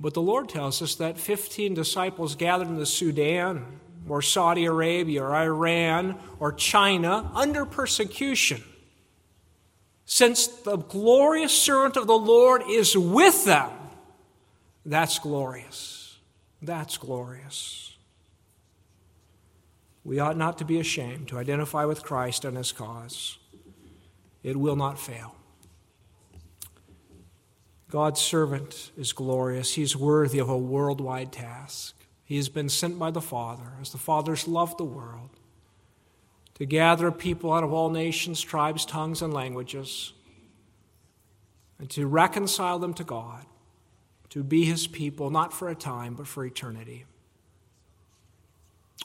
But 0.00 0.14
the 0.14 0.22
Lord 0.22 0.48
tells 0.48 0.80
us 0.80 0.94
that 0.94 1.18
15 1.18 1.74
disciples 1.74 2.34
gathered 2.34 2.68
in 2.68 2.78
the 2.78 2.86
Sudan 2.86 3.66
or 4.08 4.22
Saudi 4.22 4.64
Arabia 4.64 5.22
or 5.22 5.36
Iran 5.36 6.18
or 6.38 6.52
China 6.52 7.30
under 7.34 7.66
persecution. 7.66 8.64
Since 10.06 10.46
the 10.46 10.78
glorious 10.78 11.52
servant 11.52 11.98
of 11.98 12.06
the 12.06 12.18
Lord 12.18 12.62
is 12.66 12.96
with 12.96 13.44
them, 13.44 13.70
that's 14.86 15.18
glorious. 15.18 16.18
That's 16.62 16.96
glorious. 16.96 17.96
We 20.02 20.18
ought 20.18 20.36
not 20.36 20.58
to 20.58 20.64
be 20.64 20.80
ashamed 20.80 21.28
to 21.28 21.38
identify 21.38 21.84
with 21.84 22.02
Christ 22.02 22.46
and 22.46 22.56
his 22.56 22.72
cause. 22.72 23.36
It 24.42 24.56
will 24.56 24.76
not 24.76 24.98
fail. 24.98 25.36
God's 27.90 28.20
servant 28.20 28.92
is 28.96 29.12
glorious. 29.12 29.74
He's 29.74 29.96
worthy 29.96 30.38
of 30.38 30.48
a 30.48 30.56
worldwide 30.56 31.32
task. 31.32 31.96
He 32.24 32.36
has 32.36 32.48
been 32.48 32.68
sent 32.68 32.98
by 32.98 33.10
the 33.10 33.20
Father, 33.20 33.72
as 33.80 33.90
the 33.90 33.98
fathers 33.98 34.46
loved 34.46 34.78
the 34.78 34.84
world, 34.84 35.30
to 36.54 36.64
gather 36.66 37.10
people 37.10 37.52
out 37.52 37.64
of 37.64 37.72
all 37.72 37.90
nations, 37.90 38.40
tribes, 38.40 38.84
tongues, 38.84 39.22
and 39.22 39.34
languages, 39.34 40.12
and 41.80 41.90
to 41.90 42.06
reconcile 42.06 42.78
them 42.78 42.94
to 42.94 43.02
God, 43.02 43.44
to 44.28 44.44
be 44.44 44.64
His 44.64 44.86
people, 44.86 45.30
not 45.30 45.52
for 45.52 45.68
a 45.68 45.74
time, 45.74 46.14
but 46.14 46.28
for 46.28 46.44
eternity. 46.44 47.06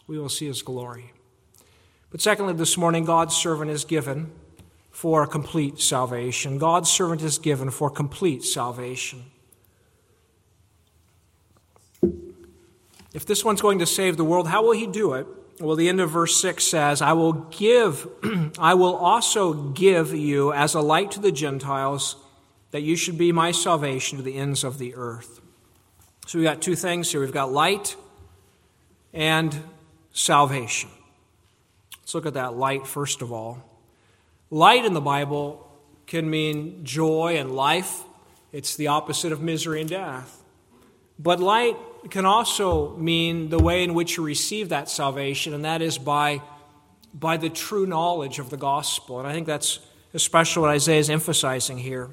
We 0.05 0.19
will 0.19 0.29
see 0.29 0.45
His 0.45 0.61
glory. 0.61 1.13
But 2.11 2.21
secondly, 2.21 2.53
this 2.53 2.77
morning, 2.77 3.05
God's 3.05 3.35
servant 3.35 3.71
is 3.71 3.83
given 3.83 4.31
for 4.95 5.27
complete 5.27 5.77
salvation. 5.77 6.57
God's 6.57 6.89
servant 6.89 7.21
is 7.21 7.37
given 7.37 7.69
for 7.69 7.89
complete 7.89 8.45
salvation. 8.45 9.25
If 13.13 13.25
this 13.25 13.43
one's 13.43 13.61
going 13.61 13.79
to 13.79 13.85
save 13.85 14.15
the 14.15 14.23
world, 14.23 14.47
how 14.47 14.63
will 14.63 14.71
he 14.71 14.87
do 14.87 15.11
it? 15.15 15.27
Well, 15.59 15.75
the 15.75 15.89
end 15.89 15.99
of 15.99 16.11
verse 16.11 16.39
6 16.39 16.63
says, 16.63 17.01
I 17.01 17.11
will 17.11 17.33
give, 17.33 18.07
I 18.57 18.73
will 18.75 18.95
also 18.95 19.53
give 19.71 20.15
you 20.15 20.53
as 20.53 20.75
a 20.75 20.81
light 20.81 21.11
to 21.11 21.19
the 21.19 21.31
Gentiles, 21.31 22.15
that 22.71 22.81
you 22.81 22.95
should 22.95 23.17
be 23.17 23.33
my 23.33 23.51
salvation 23.51 24.17
to 24.17 24.23
the 24.23 24.37
ends 24.37 24.63
of 24.63 24.77
the 24.77 24.95
earth. 24.95 25.41
So 26.25 26.39
we've 26.39 26.47
got 26.47 26.61
two 26.61 26.77
things 26.77 27.11
here 27.11 27.19
we've 27.19 27.33
got 27.33 27.51
light 27.51 27.97
and 29.13 29.61
salvation. 30.13 30.89
Let's 31.99 32.15
look 32.15 32.25
at 32.25 32.35
that 32.35 32.55
light 32.55 32.87
first 32.87 33.21
of 33.21 33.33
all. 33.33 33.74
Light 34.49 34.85
in 34.85 34.93
the 34.93 35.01
Bible 35.01 35.67
can 36.05 36.29
mean 36.29 36.85
joy 36.85 37.35
and 37.37 37.55
life, 37.55 38.03
it's 38.51 38.75
the 38.75 38.87
opposite 38.87 39.31
of 39.31 39.41
misery 39.41 39.81
and 39.81 39.89
death. 39.89 40.43
But 41.17 41.39
light 41.39 41.77
can 42.09 42.25
also 42.25 42.95
mean 42.97 43.49
the 43.49 43.59
way 43.59 43.83
in 43.83 43.93
which 43.93 44.17
you 44.17 44.23
receive 44.23 44.69
that 44.69 44.89
salvation, 44.89 45.53
and 45.53 45.65
that 45.65 45.81
is 45.81 45.97
by, 45.97 46.41
by 47.13 47.37
the 47.37 47.49
true 47.49 47.85
knowledge 47.85 48.39
of 48.39 48.49
the 48.49 48.57
gospel. 48.57 49.19
And 49.19 49.27
I 49.27 49.33
think 49.33 49.47
that's 49.47 49.79
especially 50.13 50.61
what 50.61 50.71
Isaiah 50.71 50.99
is 50.99 51.09
emphasizing 51.09 51.77
here. 51.77 52.09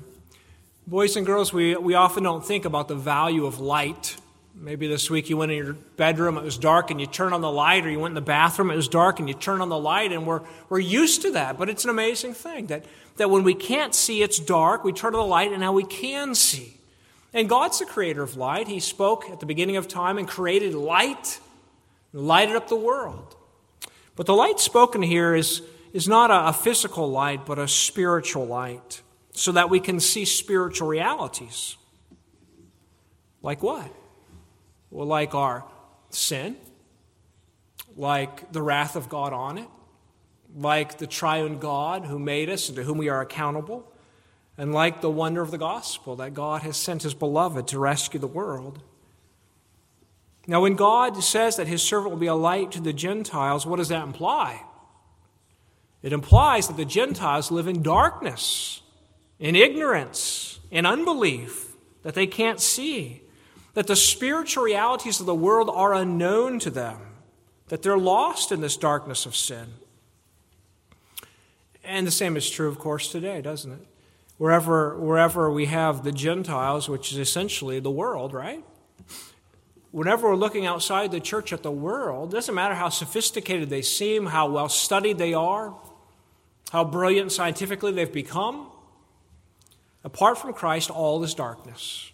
Boys 0.86 1.16
and 1.16 1.24
girls, 1.24 1.52
we, 1.52 1.76
we 1.76 1.94
often 1.94 2.24
don't 2.24 2.44
think 2.44 2.64
about 2.64 2.88
the 2.88 2.96
value 2.96 3.46
of 3.46 3.60
light. 3.60 4.16
Maybe 4.54 4.86
this 4.86 5.08
week 5.08 5.30
you 5.30 5.36
went 5.36 5.50
in 5.50 5.58
your 5.58 5.72
bedroom, 5.72 6.36
it 6.36 6.44
was 6.44 6.58
dark, 6.58 6.90
and 6.90 7.00
you 7.00 7.06
turned 7.06 7.34
on 7.34 7.40
the 7.40 7.50
light, 7.50 7.86
or 7.86 7.90
you 7.90 7.98
went 7.98 8.12
in 8.12 8.16
the 8.16 8.20
bathroom, 8.20 8.70
it 8.70 8.76
was 8.76 8.88
dark, 8.88 9.18
and 9.18 9.28
you 9.28 9.34
turned 9.34 9.62
on 9.62 9.70
the 9.70 9.78
light, 9.78 10.12
and 10.12 10.26
we're, 10.26 10.42
we're 10.68 10.78
used 10.78 11.22
to 11.22 11.32
that. 11.32 11.58
But 11.58 11.68
it's 11.68 11.84
an 11.84 11.90
amazing 11.90 12.34
thing 12.34 12.66
that, 12.66 12.84
that 13.16 13.30
when 13.30 13.44
we 13.44 13.54
can't 13.54 13.94
see, 13.94 14.22
it's 14.22 14.38
dark, 14.38 14.84
we 14.84 14.92
turn 14.92 15.14
on 15.14 15.20
the 15.20 15.26
light, 15.26 15.50
and 15.50 15.60
now 15.60 15.72
we 15.72 15.84
can 15.84 16.34
see. 16.34 16.76
And 17.32 17.48
God's 17.48 17.78
the 17.78 17.86
creator 17.86 18.22
of 18.22 18.36
light. 18.36 18.68
He 18.68 18.78
spoke 18.78 19.30
at 19.30 19.40
the 19.40 19.46
beginning 19.46 19.76
of 19.78 19.88
time 19.88 20.18
and 20.18 20.28
created 20.28 20.74
light, 20.74 21.40
and 22.12 22.22
lighted 22.28 22.54
up 22.54 22.68
the 22.68 22.76
world. 22.76 23.34
But 24.16 24.26
the 24.26 24.34
light 24.34 24.60
spoken 24.60 25.00
here 25.00 25.34
is, 25.34 25.62
is 25.94 26.06
not 26.06 26.30
a, 26.30 26.48
a 26.48 26.52
physical 26.52 27.10
light, 27.10 27.46
but 27.46 27.58
a 27.58 27.66
spiritual 27.66 28.46
light, 28.46 29.00
so 29.32 29.50
that 29.52 29.70
we 29.70 29.80
can 29.80 29.98
see 29.98 30.26
spiritual 30.26 30.88
realities. 30.88 31.76
Like 33.40 33.62
what? 33.62 33.90
Well, 34.92 35.06
like 35.06 35.34
our 35.34 35.64
sin, 36.10 36.56
like 37.96 38.52
the 38.52 38.60
wrath 38.60 38.94
of 38.94 39.08
God 39.08 39.32
on 39.32 39.56
it, 39.56 39.68
like 40.54 40.98
the 40.98 41.06
triune 41.06 41.58
God 41.58 42.04
who 42.04 42.18
made 42.18 42.50
us 42.50 42.68
and 42.68 42.76
to 42.76 42.84
whom 42.84 42.98
we 42.98 43.08
are 43.08 43.22
accountable 43.22 43.90
and 44.58 44.74
like 44.74 45.00
the 45.00 45.10
wonder 45.10 45.40
of 45.40 45.50
the 45.50 45.56
gospel 45.58 46.14
that 46.16 46.34
God 46.34 46.60
has 46.60 46.76
sent 46.76 47.04
his 47.04 47.14
beloved 47.14 47.66
to 47.68 47.78
rescue 47.78 48.20
the 48.20 48.26
world. 48.26 48.82
Now, 50.46 50.60
when 50.60 50.74
God 50.74 51.22
says 51.24 51.56
that 51.56 51.68
his 51.68 51.82
servant 51.82 52.10
will 52.10 52.20
be 52.20 52.26
a 52.26 52.34
light 52.34 52.72
to 52.72 52.80
the 52.80 52.92
Gentiles, 52.92 53.64
what 53.64 53.76
does 53.76 53.88
that 53.88 54.04
imply? 54.04 54.62
It 56.02 56.12
implies 56.12 56.68
that 56.68 56.76
the 56.76 56.84
Gentiles 56.84 57.50
live 57.50 57.66
in 57.66 57.82
darkness, 57.82 58.82
in 59.38 59.56
ignorance, 59.56 60.60
in 60.70 60.84
unbelief, 60.84 61.76
that 62.02 62.14
they 62.14 62.26
can't 62.26 62.60
see, 62.60 63.22
that 63.74 63.86
the 63.86 63.96
spiritual 63.96 64.64
realities 64.64 65.20
of 65.20 65.26
the 65.26 65.34
world 65.34 65.70
are 65.72 65.94
unknown 65.94 66.58
to 66.60 66.70
them, 66.70 66.98
that 67.68 67.82
they're 67.82 67.98
lost 67.98 68.52
in 68.52 68.60
this 68.60 68.76
darkness 68.76 69.26
of 69.26 69.34
sin. 69.34 69.66
And 71.84 72.06
the 72.06 72.12
same 72.12 72.36
is 72.36 72.48
true, 72.48 72.68
of 72.68 72.78
course, 72.78 73.10
today, 73.10 73.40
doesn't 73.40 73.72
it? 73.72 73.86
Wherever, 74.38 74.98
wherever 74.98 75.50
we 75.50 75.66
have 75.66 76.04
the 76.04 76.12
Gentiles, 76.12 76.88
which 76.88 77.12
is 77.12 77.18
essentially 77.18 77.80
the 77.80 77.90
world, 77.90 78.32
right? 78.32 78.62
Whenever 79.90 80.30
we're 80.30 80.36
looking 80.36 80.64
outside 80.66 81.10
the 81.10 81.20
church 81.20 81.52
at 81.52 81.62
the 81.62 81.70
world, 81.70 82.32
it 82.32 82.36
doesn't 82.36 82.54
matter 82.54 82.74
how 82.74 82.88
sophisticated 82.88 83.68
they 83.68 83.82
seem, 83.82 84.26
how 84.26 84.48
well 84.48 84.68
studied 84.68 85.18
they 85.18 85.34
are, 85.34 85.74
how 86.70 86.84
brilliant 86.84 87.30
scientifically 87.30 87.92
they've 87.92 88.12
become. 88.12 88.68
Apart 90.04 90.38
from 90.38 90.52
Christ, 90.52 90.90
all 90.90 91.22
is 91.22 91.34
darkness. 91.34 92.11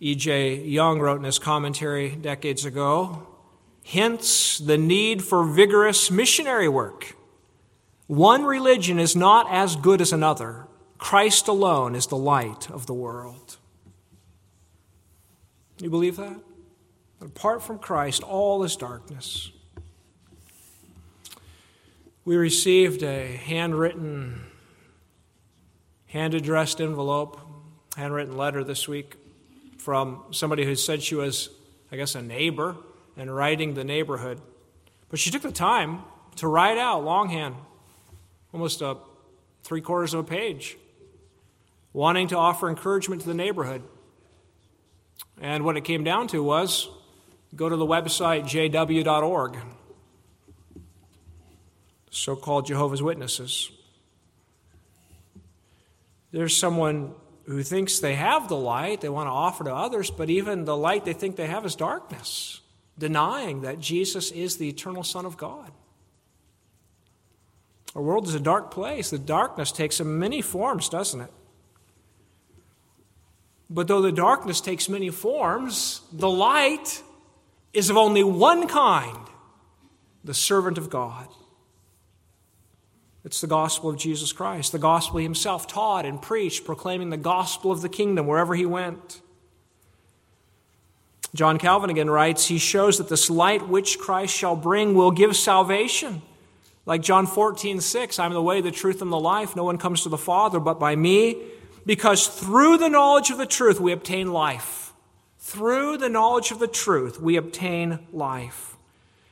E.J. 0.00 0.62
Young 0.64 1.00
wrote 1.00 1.18
in 1.18 1.24
his 1.24 1.38
commentary 1.38 2.10
decades 2.10 2.64
ago 2.64 3.26
hence 3.88 4.58
the 4.58 4.76
need 4.76 5.24
for 5.24 5.44
vigorous 5.44 6.10
missionary 6.10 6.68
work. 6.68 7.16
One 8.06 8.44
religion 8.44 8.98
is 8.98 9.16
not 9.16 9.46
as 9.50 9.76
good 9.76 10.00
as 10.00 10.12
another. 10.12 10.66
Christ 10.98 11.48
alone 11.48 11.94
is 11.94 12.06
the 12.06 12.16
light 12.16 12.70
of 12.70 12.86
the 12.86 12.94
world. 12.94 13.56
You 15.78 15.88
believe 15.88 16.16
that? 16.16 16.40
Apart 17.20 17.62
from 17.62 17.78
Christ, 17.78 18.22
all 18.22 18.62
is 18.62 18.76
darkness. 18.76 19.52
We 22.24 22.36
received 22.36 23.02
a 23.02 23.36
handwritten, 23.36 24.42
hand 26.06 26.34
addressed 26.34 26.80
envelope, 26.80 27.40
handwritten 27.96 28.36
letter 28.36 28.62
this 28.62 28.86
week 28.86 29.16
from 29.88 30.22
somebody 30.32 30.66
who 30.66 30.74
said 30.74 31.02
she 31.02 31.14
was, 31.14 31.48
I 31.90 31.96
guess, 31.96 32.14
a 32.14 32.20
neighbor 32.20 32.76
and 33.16 33.34
writing 33.34 33.72
the 33.72 33.84
neighborhood. 33.84 34.38
But 35.08 35.18
she 35.18 35.30
took 35.30 35.40
the 35.40 35.50
time 35.50 36.02
to 36.36 36.46
write 36.46 36.76
out 36.76 37.04
longhand, 37.04 37.54
almost 38.52 38.82
a 38.82 38.98
three 39.62 39.80
quarters 39.80 40.12
of 40.12 40.20
a 40.20 40.24
page, 40.24 40.76
wanting 41.94 42.28
to 42.28 42.36
offer 42.36 42.68
encouragement 42.68 43.22
to 43.22 43.28
the 43.28 43.32
neighborhood. 43.32 43.82
And 45.40 45.64
what 45.64 45.78
it 45.78 45.84
came 45.84 46.04
down 46.04 46.28
to 46.28 46.42
was 46.42 46.90
go 47.56 47.70
to 47.70 47.76
the 47.76 47.86
website 47.86 48.42
jw.org 48.42 49.56
so 52.10 52.36
called 52.36 52.66
Jehovah's 52.66 53.02
Witnesses. 53.02 53.70
There's 56.30 56.54
someone 56.54 57.14
who 57.48 57.62
thinks 57.62 57.98
they 57.98 58.14
have 58.14 58.46
the 58.48 58.56
light 58.56 59.00
they 59.00 59.08
want 59.08 59.26
to 59.26 59.32
offer 59.32 59.64
to 59.64 59.74
others, 59.74 60.10
but 60.10 60.28
even 60.28 60.66
the 60.66 60.76
light 60.76 61.06
they 61.06 61.14
think 61.14 61.36
they 61.36 61.46
have 61.46 61.64
is 61.64 61.74
darkness, 61.74 62.60
denying 62.98 63.62
that 63.62 63.80
Jesus 63.80 64.30
is 64.30 64.58
the 64.58 64.68
eternal 64.68 65.02
Son 65.02 65.24
of 65.24 65.38
God. 65.38 65.72
Our 67.96 68.02
world 68.02 68.28
is 68.28 68.34
a 68.34 68.40
dark 68.40 68.70
place. 68.70 69.08
The 69.08 69.18
darkness 69.18 69.72
takes 69.72 69.98
many 69.98 70.42
forms, 70.42 70.90
doesn't 70.90 71.22
it? 71.22 71.32
But 73.70 73.88
though 73.88 74.02
the 74.02 74.12
darkness 74.12 74.60
takes 74.60 74.86
many 74.90 75.08
forms, 75.08 76.02
the 76.12 76.28
light 76.28 77.02
is 77.72 77.88
of 77.88 77.96
only 77.96 78.24
one 78.24 78.68
kind 78.68 79.26
the 80.22 80.34
servant 80.34 80.76
of 80.76 80.90
God. 80.90 81.28
It's 83.28 83.42
the 83.42 83.46
gospel 83.46 83.90
of 83.90 83.98
Jesus 83.98 84.32
Christ, 84.32 84.72
the 84.72 84.78
gospel 84.78 85.18
he 85.18 85.22
himself 85.22 85.66
taught 85.66 86.06
and 86.06 86.22
preached, 86.22 86.64
proclaiming 86.64 87.10
the 87.10 87.18
gospel 87.18 87.70
of 87.70 87.82
the 87.82 87.88
kingdom 87.90 88.26
wherever 88.26 88.54
he 88.54 88.64
went. 88.64 89.20
John 91.34 91.58
Calvin 91.58 91.90
again 91.90 92.08
writes, 92.08 92.46
He 92.46 92.56
shows 92.56 92.96
that 92.96 93.10
this 93.10 93.28
light 93.28 93.68
which 93.68 93.98
Christ 93.98 94.34
shall 94.34 94.56
bring 94.56 94.94
will 94.94 95.10
give 95.10 95.36
salvation. 95.36 96.22
Like 96.86 97.02
John 97.02 97.26
14, 97.26 97.82
6, 97.82 98.18
I'm 98.18 98.32
the 98.32 98.40
way, 98.40 98.62
the 98.62 98.70
truth, 98.70 99.02
and 99.02 99.12
the 99.12 99.20
life. 99.20 99.54
No 99.54 99.64
one 99.64 99.76
comes 99.76 100.04
to 100.04 100.08
the 100.08 100.16
Father 100.16 100.58
but 100.58 100.80
by 100.80 100.96
me, 100.96 101.36
because 101.84 102.28
through 102.28 102.78
the 102.78 102.88
knowledge 102.88 103.28
of 103.30 103.36
the 103.36 103.44
truth 103.44 103.78
we 103.78 103.92
obtain 103.92 104.32
life. 104.32 104.94
Through 105.38 105.98
the 105.98 106.08
knowledge 106.08 106.50
of 106.50 106.60
the 106.60 106.66
truth 106.66 107.20
we 107.20 107.36
obtain 107.36 108.06
life. 108.10 108.77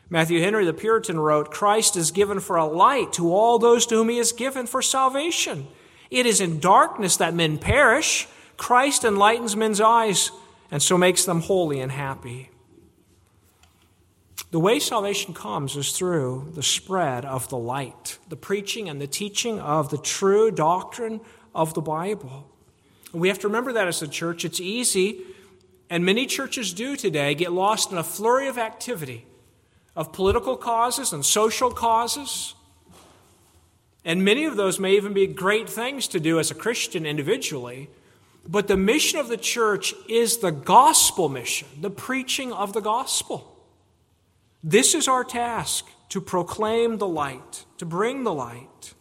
Matthew 0.09 0.40
Henry 0.40 0.64
the 0.64 0.73
Puritan 0.73 1.19
wrote, 1.19 1.51
Christ 1.51 1.97
is 1.97 2.12
given 2.12 2.38
for 2.38 2.57
a 2.57 2.64
light 2.64 3.12
to 3.14 3.33
all 3.33 3.59
those 3.59 3.87
to 3.87 3.97
whom 3.97 4.09
he 4.09 4.19
is 4.19 4.33
given 4.33 4.66
for 4.66 4.81
salvation. 4.81 5.66
It 6.11 6.27
is 6.27 6.40
in 6.40 6.61
darkness 6.61 7.16
that 7.16 7.35
men 7.35 7.59
perish. 7.59 8.29
Christ 8.57 9.05
enlightens 9.05 9.57
men's 9.57 9.81
eyes 9.81 10.31
and 10.71 10.81
so 10.81 10.97
makes 10.97 11.25
them 11.25 11.40
holy 11.40 11.81
and 11.81 11.90
happy. 11.90 12.51
The 14.53 14.61
way 14.61 14.79
salvation 14.79 15.35
comes 15.35 15.77
is 15.77 15.90
through 15.90 16.53
the 16.55 16.62
spread 16.62 17.25
of 17.25 17.49
the 17.49 17.59
light, 17.59 18.19
the 18.29 18.37
preaching 18.37 18.88
and 18.88 19.01
the 19.01 19.09
teaching 19.09 19.59
of 19.59 19.90
the 19.90 19.99
true 19.99 20.53
doctrine 20.53 21.21
of 21.53 21.75
the 21.75 21.83
Bible. 21.83 22.49
We 23.12 23.27
have 23.27 23.40
to 23.40 23.49
remember 23.49 23.73
that 23.73 23.88
as 23.88 24.03
a 24.03 24.09
church. 24.09 24.45
It's 24.45 24.61
easy, 24.61 25.23
and 25.90 26.05
many 26.05 26.27
churches 26.27 26.73
do 26.73 26.95
today, 26.95 27.35
get 27.35 27.51
lost 27.51 27.90
in 27.90 27.99
a 27.99 28.05
flurry 28.05 28.47
of 28.47 28.57
activity 28.57 29.27
of 29.96 30.12
political 30.12 30.56
causes 30.56 31.12
and 31.12 31.24
social 31.24 31.70
causes. 31.70 32.54
And 34.04 34.24
many 34.24 34.44
of 34.44 34.56
those 34.56 34.78
may 34.78 34.92
even 34.92 35.14
be 35.14 35.26
great 35.26 35.68
things 35.68 36.06
to 36.09 36.20
do 36.20 36.38
as 36.38 36.50
a 36.50 36.54
Christian 36.54 37.06
individually. 37.06 37.88
But 38.46 38.68
the 38.68 38.76
mission 38.76 39.18
of 39.18 39.28
the 39.28 39.37
church 39.37 39.94
is 40.09 40.38
the 40.38 40.52
gospel 40.52 41.28
mission, 41.28 41.66
the 41.80 41.90
preaching 41.90 42.52
of 42.52 42.72
the 42.72 42.80
gospel. 42.80 43.56
This 44.62 44.94
is 44.94 45.09
our 45.09 45.24
task 45.24 45.87
to 46.11 46.20
proclaim 46.20 46.98
the 46.98 47.09
light, 47.09 47.64
to 47.78 47.87
bring 47.87 48.22
the 48.22 48.35
light. 48.35 48.94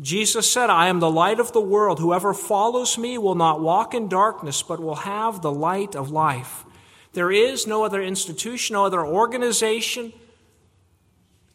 Jesus 0.00 0.50
said, 0.50 0.70
I 0.70 0.88
am 0.88 1.00
the 1.00 1.10
light 1.10 1.40
of 1.40 1.52
the 1.52 1.60
world. 1.60 1.98
Whoever 1.98 2.34
follows 2.34 2.98
me 2.98 3.18
will 3.18 3.34
not 3.34 3.60
walk 3.60 3.94
in 3.94 4.08
darkness, 4.08 4.62
but 4.62 4.80
will 4.80 4.96
have 4.96 5.42
the 5.42 5.50
light 5.50 5.96
of 5.96 6.10
life. 6.10 6.64
There 7.12 7.32
is 7.32 7.66
no 7.66 7.84
other 7.84 8.02
institution, 8.02 8.74
no 8.74 8.84
other 8.84 9.04
organization 9.04 10.12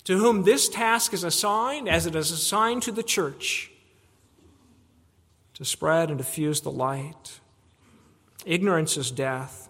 to 0.03 0.17
whom 0.17 0.43
this 0.43 0.67
task 0.67 1.13
is 1.13 1.23
assigned 1.23 1.87
as 1.87 2.05
it 2.05 2.15
is 2.15 2.31
assigned 2.31 2.83
to 2.83 2.91
the 2.91 3.03
church 3.03 3.71
to 5.53 5.63
spread 5.63 6.09
and 6.09 6.17
diffuse 6.17 6.61
the 6.61 6.71
light. 6.71 7.39
Ignorance 8.45 8.97
is 8.97 9.11
death. 9.11 9.69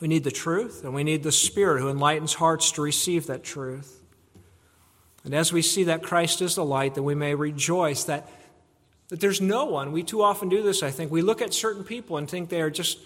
We 0.00 0.08
need 0.08 0.24
the 0.24 0.30
truth, 0.30 0.84
and 0.84 0.94
we 0.94 1.04
need 1.04 1.22
the 1.22 1.32
Spirit 1.32 1.80
who 1.80 1.90
enlightens 1.90 2.34
hearts 2.34 2.72
to 2.72 2.82
receive 2.82 3.26
that 3.26 3.44
truth. 3.44 4.00
And 5.24 5.34
as 5.34 5.52
we 5.52 5.62
see 5.62 5.84
that 5.84 6.02
Christ 6.02 6.42
is 6.42 6.54
the 6.54 6.64
light, 6.64 6.94
that 6.94 7.02
we 7.02 7.14
may 7.14 7.34
rejoice 7.34 8.04
that, 8.04 8.28
that 9.08 9.20
there's 9.20 9.40
no 9.40 9.64
one, 9.64 9.92
we 9.92 10.02
too 10.02 10.22
often 10.22 10.48
do 10.48 10.62
this, 10.62 10.82
I 10.82 10.90
think. 10.90 11.10
We 11.10 11.22
look 11.22 11.40
at 11.40 11.54
certain 11.54 11.84
people 11.84 12.16
and 12.16 12.28
think 12.28 12.48
they 12.48 12.60
are 12.60 12.70
just 12.70 12.98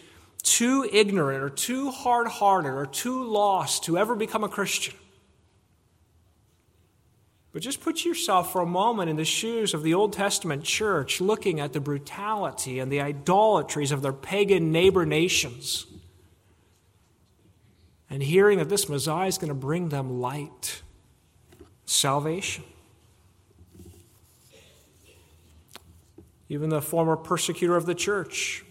too 0.42 0.88
ignorant 0.92 1.42
or 1.42 1.50
too 1.50 1.90
hard 1.90 2.28
hearted 2.28 2.70
or 2.70 2.86
too 2.86 3.24
lost 3.24 3.84
to 3.84 3.98
ever 3.98 4.14
become 4.14 4.44
a 4.44 4.48
Christian. 4.48 4.94
But 7.52 7.62
just 7.62 7.80
put 7.80 8.04
yourself 8.04 8.52
for 8.52 8.60
a 8.60 8.66
moment 8.66 9.10
in 9.10 9.16
the 9.16 9.24
shoes 9.24 9.74
of 9.74 9.82
the 9.82 9.94
Old 9.94 10.12
Testament 10.12 10.64
church, 10.64 11.20
looking 11.20 11.60
at 11.60 11.72
the 11.72 11.80
brutality 11.80 12.78
and 12.78 12.92
the 12.92 13.00
idolatries 13.00 13.90
of 13.90 14.02
their 14.02 14.12
pagan 14.12 14.70
neighbor 14.70 15.06
nations, 15.06 15.86
and 18.10 18.22
hearing 18.22 18.58
that 18.58 18.68
this 18.68 18.88
Messiah 18.88 19.26
is 19.26 19.38
going 19.38 19.48
to 19.48 19.54
bring 19.54 19.88
them 19.88 20.20
light, 20.20 20.82
salvation. 21.84 22.64
Even 26.48 26.70
the 26.70 26.80
former 26.80 27.16
persecutor 27.16 27.76
of 27.76 27.86
the 27.86 27.94
church 27.94 28.64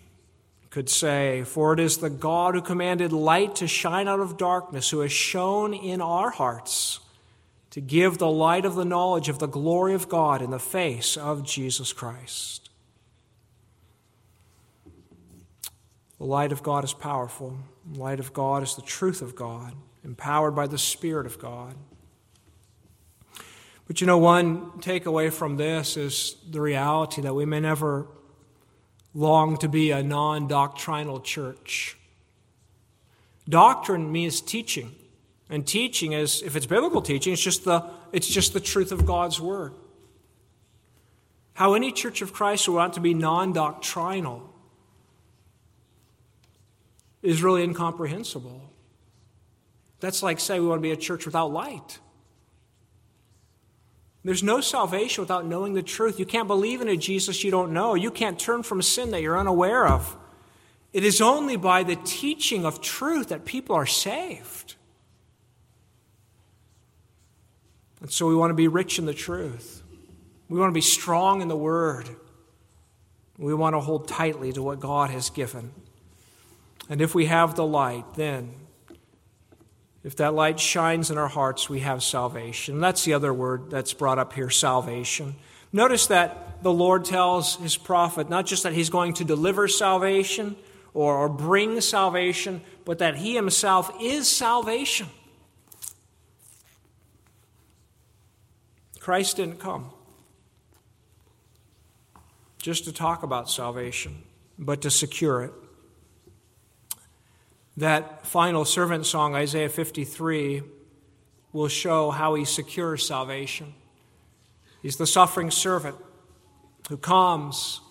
could 0.78 0.89
say, 0.91 1.41
For 1.41 1.73
it 1.73 1.80
is 1.80 1.97
the 1.97 2.09
God 2.11 2.53
who 2.53 2.61
commanded 2.61 3.11
light 3.11 3.55
to 3.55 3.67
shine 3.67 4.07
out 4.07 4.19
of 4.19 4.38
darkness, 4.38 4.91
who 4.91 4.99
has 4.99 5.11
shone 5.11 5.73
in 5.73 6.01
our 6.01 6.30
hearts 6.30 6.99
to 7.71 7.82
give 7.82 8.19
the 8.19 8.30
light 8.30 8.63
of 8.63 8.75
the 8.75 8.86
knowledge 8.86 9.28
of 9.28 9.39
the 9.39 9.47
glory 9.47 9.95
of 9.95 10.07
God 10.07 10.39
in 10.39 10.51
the 10.51 10.59
face 10.59 11.17
of 11.17 11.43
Jesus 11.43 11.93
Christ. 11.93 12.69
The 16.19 16.25
light 16.25 16.51
of 16.51 16.61
God 16.61 16.84
is 16.84 16.93
powerful. 16.93 17.57
The 17.91 17.99
light 17.99 18.19
of 18.19 18.32
God 18.32 18.61
is 18.61 18.75
the 18.75 18.84
truth 18.84 19.23
of 19.23 19.36
God, 19.36 19.73
empowered 20.03 20.55
by 20.55 20.67
the 20.67 20.78
Spirit 20.78 21.25
of 21.25 21.39
God. 21.39 21.73
But 23.88 23.99
you 23.99 24.05
know, 24.05 24.19
one 24.19 24.73
takeaway 24.73 25.34
from 25.34 25.57
this 25.57 25.97
is 25.97 26.36
the 26.47 26.61
reality 26.61 27.23
that 27.23 27.34
we 27.34 27.45
may 27.45 27.61
never 27.61 28.05
long 29.14 29.58
to 29.58 29.68
be 29.68 29.91
a 29.91 30.03
non 30.03 30.47
doctrinal 30.47 31.20
church. 31.20 31.97
Doctrine 33.47 34.12
means 34.12 34.41
teaching. 34.41 34.93
And 35.49 35.66
teaching 35.66 36.12
is, 36.12 36.41
if 36.41 36.55
it's 36.55 36.66
biblical 36.66 37.01
teaching, 37.01 37.34
it's 37.34 37.41
just 37.41 37.64
the, 37.64 37.84
it's 38.12 38.28
just 38.28 38.53
the 38.53 38.60
truth 38.60 38.91
of 38.91 39.05
God's 39.05 39.39
word. 39.39 39.74
How 41.53 41.74
any 41.74 41.91
church 41.91 42.22
of 42.22 42.34
Christ 42.34 42.68
would 42.68 42.76
want 42.76 42.93
to 42.93 42.99
be 42.99 43.14
non 43.14 43.53
doctrinal 43.53 44.53
is 47.24 47.41
really 47.41 47.64
incomprehensible. 47.64 48.62
That's 49.99 50.22
like 50.22 50.39
saying 50.39 50.62
we 50.62 50.68
want 50.68 50.80
to 50.80 50.84
be 50.84 50.91
a 50.91 50.97
church 50.97 51.26
without 51.26 51.51
light. 51.51 51.99
There's 54.28 54.43
no 54.43 54.59
salvation 54.59 55.21
without 55.21 55.45
knowing 55.45 55.71
the 55.71 55.82
truth. 55.82 56.19
You 56.19 56.25
can't 56.25 56.49
believe 56.49 56.82
in 56.82 56.89
a 56.89 56.97
Jesus 56.97 57.45
you 57.45 57.49
don't 57.49 57.71
know. 57.71 57.95
You 57.95 58.11
can't 58.11 58.38
turn 58.38 58.61
from 58.61 58.82
sin 58.82 59.11
that 59.11 59.21
you're 59.21 59.39
unaware 59.39 59.88
of. 59.88 60.17
It 60.91 61.05
is 61.05 61.21
only 61.21 61.55
by 61.55 61.84
the 61.84 61.95
teaching 61.95 62.65
of 62.65 62.82
truth 62.82 63.30
that 63.30 63.45
people 63.45 63.73
are 63.73 63.86
saved. 63.86 64.75
And 68.01 68.11
so 68.11 68.28
we 68.28 68.36
want 68.36 68.49
to 68.49 68.53
be 68.53 68.67
rich 68.67 68.99
in 68.99 69.05
the 69.05 69.13
truth. 69.13 69.82
We 70.49 70.59
want 70.59 70.71
to 70.71 70.78
be 70.78 70.82
strong 70.82 71.41
in 71.41 71.47
the 71.47 71.55
word. 71.55 72.09
We 73.38 73.53
want 73.53 73.75
to 73.75 73.80
hold 73.80 74.09
tightly 74.09 74.51
to 74.51 74.61
what 74.61 74.82
God 74.82 75.09
has 75.09 75.30
given. 75.30 75.71
And 76.89 76.99
if 76.99 77.15
we 77.15 77.28
have 77.28 77.55
the 77.55 77.65
light, 77.65 78.15
then, 78.15 78.55
if 80.08 80.16
that 80.16 80.34
light 80.34 80.58
shines 80.58 81.12
in 81.12 81.18
our 81.18 81.28
hearts, 81.28 81.70
we 81.70 81.82
have 81.82 82.01
salvation. 82.01 82.80
That's 82.80 83.03
the 83.03 83.14
other 83.14 83.34
word 83.34 83.70
that's 83.70 83.91
brought 83.91 84.18
up 84.18 84.32
here 84.32 84.49
salvation. 84.49 85.36
Notice 85.74 86.08
that 86.08 86.64
the 86.64 86.72
Lord 86.72 87.03
tells 87.03 87.58
his 87.58 87.76
prophet 87.76 88.30
not 88.30 88.45
just 88.45 88.64
that 88.64 88.72
he's 88.72 88.89
going 88.89 89.16
to 89.16 89.26
deliver 89.26 89.68
salvation 89.68 90.55
or, 90.93 91.28
bring 91.28 91.82
salvation, 91.82 92.62
but 92.86 92.99
that 92.99 93.18
he 93.18 93.36
himself 93.36 93.91
is 94.01 94.30
salvation. 94.30 95.10
Christ 99.01 99.36
didn't 99.36 99.60
come 99.60 99.89
just 102.62 102.86
to 102.86 102.93
talk 102.93 103.24
about 103.24 103.49
salvation, 103.49 104.24
but 104.58 104.84
to 104.84 104.89
secure 104.89 105.43
it. 105.43 105.51
That 107.78 108.25
final 108.25 108.65
servant 108.65 109.05
song, 109.05 109.36
Isaiah 109.36 109.69
53, 109.69 110.63
will 111.53 111.67
show 111.67 112.11
how 112.11 112.34
he 112.34 112.43
secures 112.45 113.05
salvation. 113.05 113.73
He's 114.82 114.97
the 114.97 115.07
suffering 115.07 115.51
servant 115.51 115.95
who 116.89 116.97
comes 116.97 117.82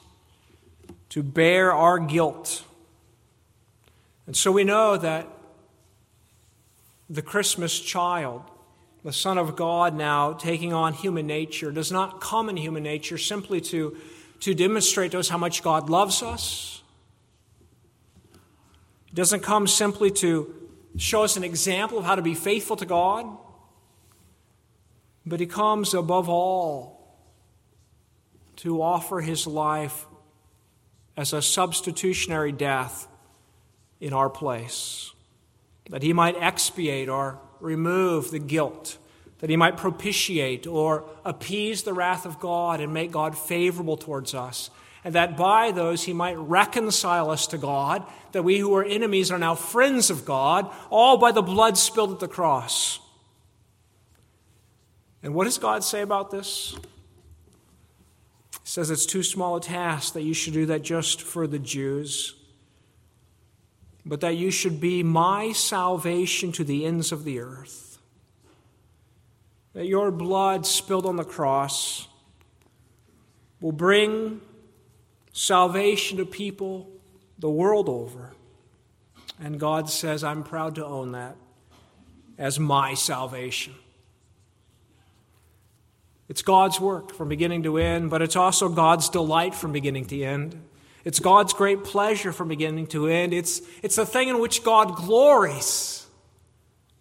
to 1.11 1.23
bear 1.23 1.73
our 1.73 1.99
guilt. 1.99 2.65
And 4.27 4.37
so 4.37 4.51
we 4.53 4.65
know 4.65 4.97
that 4.97 5.29
the 7.09 7.23
Christmas 7.23 7.79
child 7.79 8.43
the 9.07 9.13
Son 9.13 9.39
of 9.39 9.55
God 9.55 9.95
now 9.95 10.33
taking 10.33 10.73
on 10.73 10.93
human 10.93 11.29
nature 11.29 11.71
does 11.71 11.93
not 11.93 12.21
come 12.21 12.49
in 12.49 12.57
human 12.57 12.83
nature 12.83 13.17
simply 13.17 13.61
to, 13.61 13.97
to 14.41 14.53
demonstrate 14.53 15.13
to 15.13 15.21
us 15.21 15.29
how 15.29 15.39
much 15.39 15.63
God 15.63 15.89
loves 15.89 16.25
us. 16.25 16.83
It 19.09 19.15
doesn't 19.15 19.41
come 19.41 19.67
simply 19.67 20.11
to 20.13 20.55
show 20.97 21.23
us 21.23 21.37
an 21.37 21.45
example 21.45 21.99
of 21.99 22.05
how 22.05 22.15
to 22.15 22.23
be 22.23 22.35
faithful 22.35 22.77
to 22.77 22.87
God, 22.87 23.27
but 25.25 25.41
He 25.41 25.47
comes 25.47 25.95
above 25.95 26.29
all 26.29 27.17
to 28.57 28.83
offer 28.83 29.21
His 29.21 29.47
life 29.47 30.07
as 31.17 31.33
a 31.33 31.43
substitutionary 31.43 32.53
death 32.53 33.09
in 34.01 34.13
our 34.13 34.31
place, 34.31 35.13
that 35.91 36.03
He 36.03 36.13
might 36.13 36.37
expiate 36.41 37.09
or 37.09 37.39
remove 37.61 38.31
the 38.31 38.39
guilt, 38.39 38.99
that 39.39 39.51
he 39.51 39.57
might 39.57 39.77
propitiate 39.77 40.67
or 40.67 41.05
appease 41.25 41.83
the 41.83 41.93
wrath 41.93 42.27
of 42.27 42.41
God 42.41 42.81
and 42.81 42.93
make 42.93 43.11
God 43.11 43.37
favorable 43.37 43.97
towards 43.97 44.35
us, 44.35 44.71
and 45.07 45.15
that 45.15 45.37
by 45.37 45.71
those 45.71 46.03
he 46.03 46.13
might 46.13 46.37
reconcile 46.37 47.31
us 47.31 47.47
to 47.47 47.59
God, 47.59 48.05
that 48.33 48.43
we 48.43 48.59
who 48.59 48.75
are 48.75 48.83
enemies 48.83 49.31
are 49.31 49.39
now 49.39 49.55
friends 49.55 50.11
of 50.11 50.25
God, 50.25 50.69
all 50.91 51.17
by 51.17 51.31
the 51.31 51.43
blood 51.43 51.79
spilled 51.79 52.11
at 52.11 52.19
the 52.19 52.27
cross. 52.27 52.99
And 55.23 55.33
what 55.33 55.45
does 55.45 55.59
God 55.59 55.85
say 55.85 56.03
about 56.03 56.33
this? 56.33 56.75
He 58.51 58.59
says 58.65 58.91
it's 58.91 59.07
too 59.07 59.23
small 59.23 59.55
a 59.55 59.61
task 59.61 60.15
that 60.15 60.23
you 60.23 60.35
should 60.35 60.55
do 60.55 60.67
that 60.67 60.83
just 60.83 61.23
for 61.23 61.47
the 61.47 61.61
Jews 61.61 62.35
but 64.09 64.21
that 64.21 64.37
you 64.37 64.53
should 64.53 64.81
be 64.81 65.03
my 65.03 65.51
salvation 65.51 66.53
to 66.53 66.63
the 66.63 66.87
ends 66.87 67.11
of 67.11 67.25
the 67.25 67.41
earth. 67.41 67.99
That 69.75 69.87
your 69.87 70.13
blood 70.13 70.65
spilled 70.65 71.07
on 71.07 71.17
the 71.17 71.25
cross 71.25 72.07
will 73.61 73.73
bring 73.73 74.41
salvation 75.37 76.17
to 76.17 76.25
people 76.25 76.89
the 77.39 77.51
world 77.51 77.91
over. 77.91 78.33
And 79.39 79.61
God 79.61 79.91
says, 79.91 80.25
I'm 80.25 80.43
proud 80.43 80.77
to 80.77 80.87
own 80.87 81.13
that 81.13 81.37
as 82.39 82.59
my 82.59 82.95
salvation. 82.95 83.75
It's 86.31 86.41
God's 86.41 86.81
work 86.81 87.13
from 87.15 87.29
beginning 87.29 87.65
to 87.65 87.77
end, 87.77 88.09
but 88.09 88.23
it's 88.23 88.35
also 88.35 88.71
God's 88.71 89.11
delight 89.11 89.55
from 89.55 89.73
beginning 89.73 90.07
to 90.07 90.23
end. 90.25 90.61
It's 91.05 91.21
God's 91.21 91.53
great 91.53 91.85
pleasure 91.85 92.33
from 92.33 92.49
beginning 92.49 92.87
to 92.89 93.07
end. 93.07 93.35
It's, 93.35 93.61
it's 93.83 93.97
the 93.97 94.07
thing 94.07 94.29
in 94.29 94.41
which 94.41 94.65
God 94.65 94.97
glories. 94.97 96.07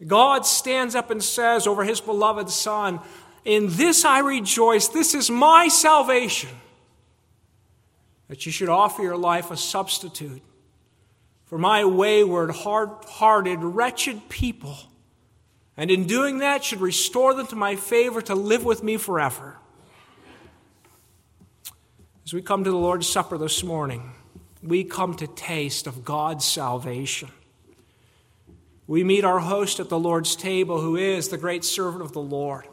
God 0.05 0.45
stands 0.45 0.93
up 0.93 1.09
and 1.09 1.23
says 1.23 1.65
over 1.65 1.85
his 1.85 2.01
beloved 2.01 2.49
Son, 2.49 2.99
In 3.45 3.67
this 3.69 4.03
I 4.03 4.19
rejoice. 4.19 4.89
This 4.89 5.15
is 5.15 5.31
my 5.31 5.69
salvation. 5.69 6.49
That 8.27 8.45
you 8.45 8.51
should 8.51 8.69
offer 8.69 9.01
your 9.01 9.17
life 9.17 9.51
a 9.51 9.57
substitute 9.57 10.41
for 11.45 11.57
my 11.59 11.85
wayward, 11.85 12.51
hard 12.51 12.89
hearted, 13.07 13.59
wretched 13.63 14.29
people. 14.29 14.77
And 15.77 15.91
in 15.91 16.05
doing 16.05 16.39
that, 16.39 16.63
should 16.63 16.81
restore 16.81 17.33
them 17.33 17.47
to 17.47 17.55
my 17.55 17.75
favor 17.75 18.21
to 18.23 18.35
live 18.35 18.65
with 18.65 18.81
me 18.81 18.97
forever. 18.97 19.57
As 22.25 22.33
we 22.33 22.41
come 22.41 22.63
to 22.63 22.71
the 22.71 22.77
Lord's 22.77 23.07
Supper 23.07 23.37
this 23.37 23.63
morning, 23.63 24.13
we 24.63 24.83
come 24.83 25.13
to 25.15 25.27
taste 25.27 25.85
of 25.85 26.03
God's 26.03 26.43
salvation. 26.43 27.29
We 28.87 29.03
meet 29.03 29.23
our 29.23 29.39
host 29.39 29.79
at 29.79 29.89
the 29.89 29.99
Lord's 29.99 30.35
table, 30.35 30.81
who 30.81 30.95
is 30.95 31.29
the 31.29 31.37
great 31.37 31.63
servant 31.63 32.01
of 32.01 32.13
the 32.13 32.21
Lord. 32.21 32.67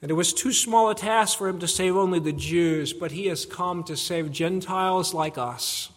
And 0.00 0.10
it 0.10 0.14
was 0.14 0.32
too 0.32 0.52
small 0.52 0.90
a 0.90 0.94
task 0.94 1.38
for 1.38 1.48
him 1.48 1.58
to 1.58 1.68
save 1.68 1.96
only 1.96 2.20
the 2.20 2.32
Jews, 2.32 2.92
but 2.92 3.12
he 3.12 3.26
has 3.26 3.44
come 3.44 3.82
to 3.84 3.96
save 3.96 4.30
Gentiles 4.30 5.12
like 5.12 5.36
us 5.36 5.90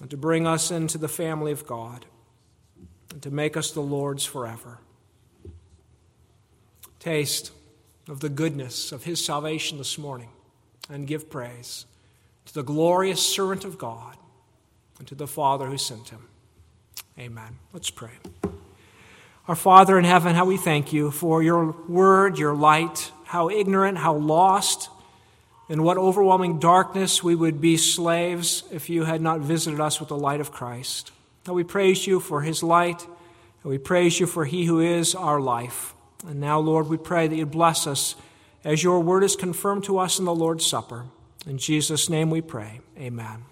and 0.00 0.10
to 0.10 0.16
bring 0.16 0.46
us 0.46 0.70
into 0.70 0.98
the 0.98 1.08
family 1.08 1.52
of 1.52 1.66
God 1.66 2.06
and 3.12 3.22
to 3.22 3.30
make 3.30 3.56
us 3.56 3.70
the 3.70 3.80
Lord's 3.80 4.24
forever. 4.24 4.78
Taste 6.98 7.52
of 8.08 8.20
the 8.20 8.28
goodness 8.28 8.90
of 8.90 9.04
his 9.04 9.24
salvation 9.24 9.78
this 9.78 9.96
morning 9.96 10.30
and 10.90 11.06
give 11.06 11.30
praise 11.30 11.86
to 12.46 12.54
the 12.54 12.62
glorious 12.62 13.24
servant 13.24 13.64
of 13.64 13.78
God 13.78 14.16
and 14.98 15.06
to 15.08 15.14
the 15.14 15.26
Father 15.26 15.66
who 15.66 15.78
sent 15.78 16.08
him. 16.08 16.28
Amen. 17.18 17.58
Let's 17.72 17.90
pray. 17.90 18.10
Our 19.46 19.54
Father 19.54 19.98
in 19.98 20.06
heaven, 20.06 20.34
how 20.34 20.46
we 20.46 20.56
thank 20.56 20.94
you 20.94 21.10
for 21.10 21.42
your 21.42 21.72
word, 21.86 22.38
your 22.38 22.54
light, 22.54 23.12
how 23.24 23.50
ignorant, 23.50 23.98
how 23.98 24.14
lost, 24.14 24.88
in 25.68 25.82
what 25.82 25.98
overwhelming 25.98 26.58
darkness 26.58 27.22
we 27.22 27.34
would 27.34 27.60
be 27.60 27.76
slaves 27.76 28.64
if 28.72 28.88
you 28.88 29.04
had 29.04 29.20
not 29.20 29.40
visited 29.40 29.80
us 29.80 30.00
with 30.00 30.08
the 30.08 30.16
light 30.16 30.40
of 30.40 30.50
Christ. 30.50 31.10
How 31.44 31.52
we 31.52 31.62
praise 31.62 32.06
you 32.06 32.20
for 32.20 32.40
his 32.40 32.62
light, 32.62 33.02
and 33.62 33.70
we 33.70 33.76
praise 33.76 34.18
you 34.18 34.26
for 34.26 34.46
he 34.46 34.64
who 34.64 34.80
is 34.80 35.14
our 35.14 35.40
life. 35.40 35.94
And 36.26 36.40
now, 36.40 36.58
Lord, 36.58 36.88
we 36.88 36.96
pray 36.96 37.28
that 37.28 37.36
you 37.36 37.44
bless 37.44 37.86
us 37.86 38.14
as 38.64 38.82
your 38.82 39.00
word 39.00 39.24
is 39.24 39.36
confirmed 39.36 39.84
to 39.84 39.98
us 39.98 40.18
in 40.18 40.24
the 40.24 40.34
Lord's 40.34 40.64
Supper. 40.64 41.04
In 41.46 41.58
Jesus' 41.58 42.08
name 42.08 42.30
we 42.30 42.40
pray. 42.40 42.80
Amen. 42.98 43.44